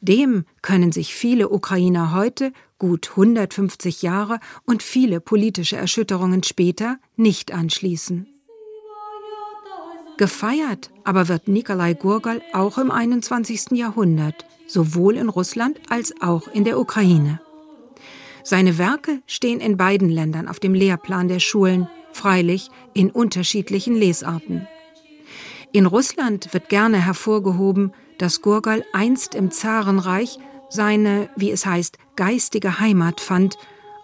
Dem 0.00 0.44
können 0.62 0.92
sich 0.92 1.14
viele 1.14 1.48
Ukrainer 1.48 2.14
heute, 2.14 2.52
gut 2.78 3.10
150 3.10 4.02
Jahre 4.02 4.38
und 4.64 4.82
viele 4.82 5.20
politische 5.20 5.76
Erschütterungen 5.76 6.42
später, 6.42 6.98
nicht 7.16 7.52
anschließen. 7.52 8.28
Gefeiert 10.18 10.90
aber 11.04 11.28
wird 11.28 11.46
Nikolai 11.46 11.94
Gurgal 11.94 12.40
auch 12.52 12.78
im 12.78 12.90
21. 12.90 13.72
Jahrhundert, 13.72 14.46
sowohl 14.66 15.16
in 15.16 15.28
Russland 15.28 15.78
als 15.90 16.14
auch 16.20 16.48
in 16.48 16.64
der 16.64 16.78
Ukraine. 16.78 17.40
Seine 18.42 18.78
Werke 18.78 19.20
stehen 19.26 19.60
in 19.60 19.76
beiden 19.76 20.08
Ländern 20.08 20.48
auf 20.48 20.60
dem 20.60 20.72
Lehrplan 20.72 21.28
der 21.28 21.40
Schulen, 21.40 21.88
freilich 22.12 22.70
in 22.94 23.10
unterschiedlichen 23.10 23.94
Lesarten. 23.96 24.68
In 25.72 25.86
Russland 25.86 26.52
wird 26.54 26.68
gerne 26.68 27.04
hervorgehoben, 27.04 27.92
dass 28.18 28.40
Gurgal 28.40 28.84
einst 28.92 29.34
im 29.34 29.50
Zarenreich 29.50 30.38
seine, 30.68 31.28
wie 31.36 31.50
es 31.50 31.66
heißt, 31.66 31.98
geistige 32.16 32.80
Heimat 32.80 33.20
fand 33.20 33.58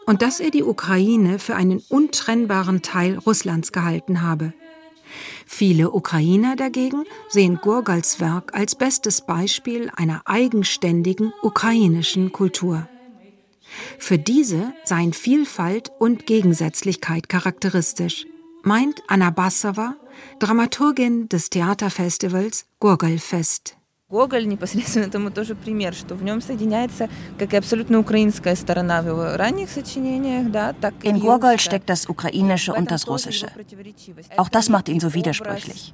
und 0.06 0.22
dass 0.22 0.40
er 0.40 0.50
die 0.50 0.62
Ukraine 0.64 1.38
für 1.38 1.54
einen 1.56 1.82
untrennbaren 1.88 2.82
Teil 2.82 3.18
Russlands 3.18 3.72
gehalten 3.72 4.22
habe. 4.22 4.52
Viele 5.46 5.90
Ukrainer 5.90 6.56
dagegen 6.56 7.04
sehen 7.28 7.58
Gurgals 7.62 8.20
Werk 8.20 8.54
als 8.54 8.74
bestes 8.74 9.20
Beispiel 9.20 9.90
einer 9.94 10.22
eigenständigen 10.24 11.32
ukrainischen 11.42 12.32
Kultur. 12.32 12.88
Für 13.98 14.18
diese 14.18 14.72
seien 14.84 15.12
Vielfalt 15.12 15.90
und 15.98 16.26
Gegensätzlichkeit 16.26 17.28
charakteristisch, 17.28 18.26
meint 18.62 19.02
Anna 19.08 19.30
Bassowa, 19.30 19.96
Dramaturgin 20.39 21.27
des 21.29 21.49
Theaterfestivals 21.49 22.65
Gurgelfest. 22.79 23.77
Гоголь 24.09 24.47
непосредственно 24.47 25.09
тому 25.09 25.31
тоже 25.31 25.53
пример, 25.53 25.93
что 25.93 26.15
в 26.15 26.23
нем 26.23 26.39
соединяется 26.39 27.09
как 27.37 27.53
и 27.53 27.57
абсолютно 27.57 27.99
украинская 27.99 28.55
сторона 28.55 29.01
в 29.01 29.07
его 29.07 29.35
ранних 29.35 29.69
сочинениях, 29.69 30.49
да, 30.49 30.71
так 30.71 30.93
In 31.03 31.19
Gogol 31.19 31.59
steckt 31.59 31.89
das 31.89 32.07
Ukrainische 32.07 32.73
und 32.73 32.89
das 32.89 33.09
Russische. 33.09 33.47
Auch 34.37 34.47
das 34.47 34.69
macht 34.69 34.87
ihn 34.87 35.01
so 35.01 35.13
widersprüchlich. 35.13 35.93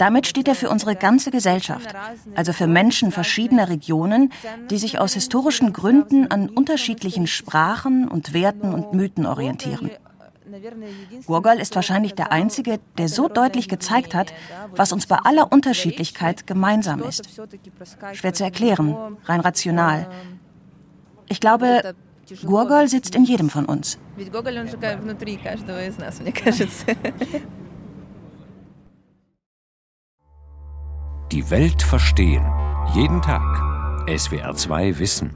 Damit 0.00 0.26
steht 0.26 0.48
er 0.48 0.56
für 0.56 0.68
unsere 0.68 0.96
ganze 0.96 1.30
Gesellschaft, 1.30 1.94
also 2.34 2.52
für 2.52 2.66
Menschen 2.66 3.12
verschiedener 3.12 3.68
Regionen, 3.68 4.32
die 4.68 4.78
sich 4.78 4.98
aus 4.98 5.14
historischen 5.14 5.72
Gründen 5.72 6.28
an 6.28 6.48
unterschiedlichen 6.48 7.28
Sprachen 7.28 8.08
und 8.08 8.32
Werten 8.32 8.74
und 8.74 8.94
Mythen 8.94 9.26
orientieren. 9.26 9.92
Gurgol 11.25 11.55
ist 11.55 11.75
wahrscheinlich 11.75 12.13
der 12.15 12.31
Einzige, 12.31 12.79
der 12.97 13.09
so 13.09 13.27
deutlich 13.27 13.67
gezeigt 13.67 14.15
hat, 14.15 14.33
was 14.75 14.91
uns 14.91 15.05
bei 15.07 15.17
aller 15.17 15.51
Unterschiedlichkeit 15.51 16.47
gemeinsam 16.47 17.03
ist. 17.03 17.27
Schwer 18.13 18.33
zu 18.33 18.43
erklären, 18.43 19.17
rein 19.25 19.41
rational. 19.41 20.09
Ich 21.27 21.39
glaube, 21.39 21.93
Gurgol 22.45 22.87
sitzt 22.87 23.15
in 23.15 23.23
jedem 23.25 23.49
von 23.49 23.65
uns. 23.65 23.97
Die 31.31 31.49
Welt 31.51 31.83
verstehen. 31.83 32.45
Jeden 32.93 33.21
Tag. 33.21 33.43
SWR 34.07 34.55
2 34.55 34.97
Wissen. 34.99 35.35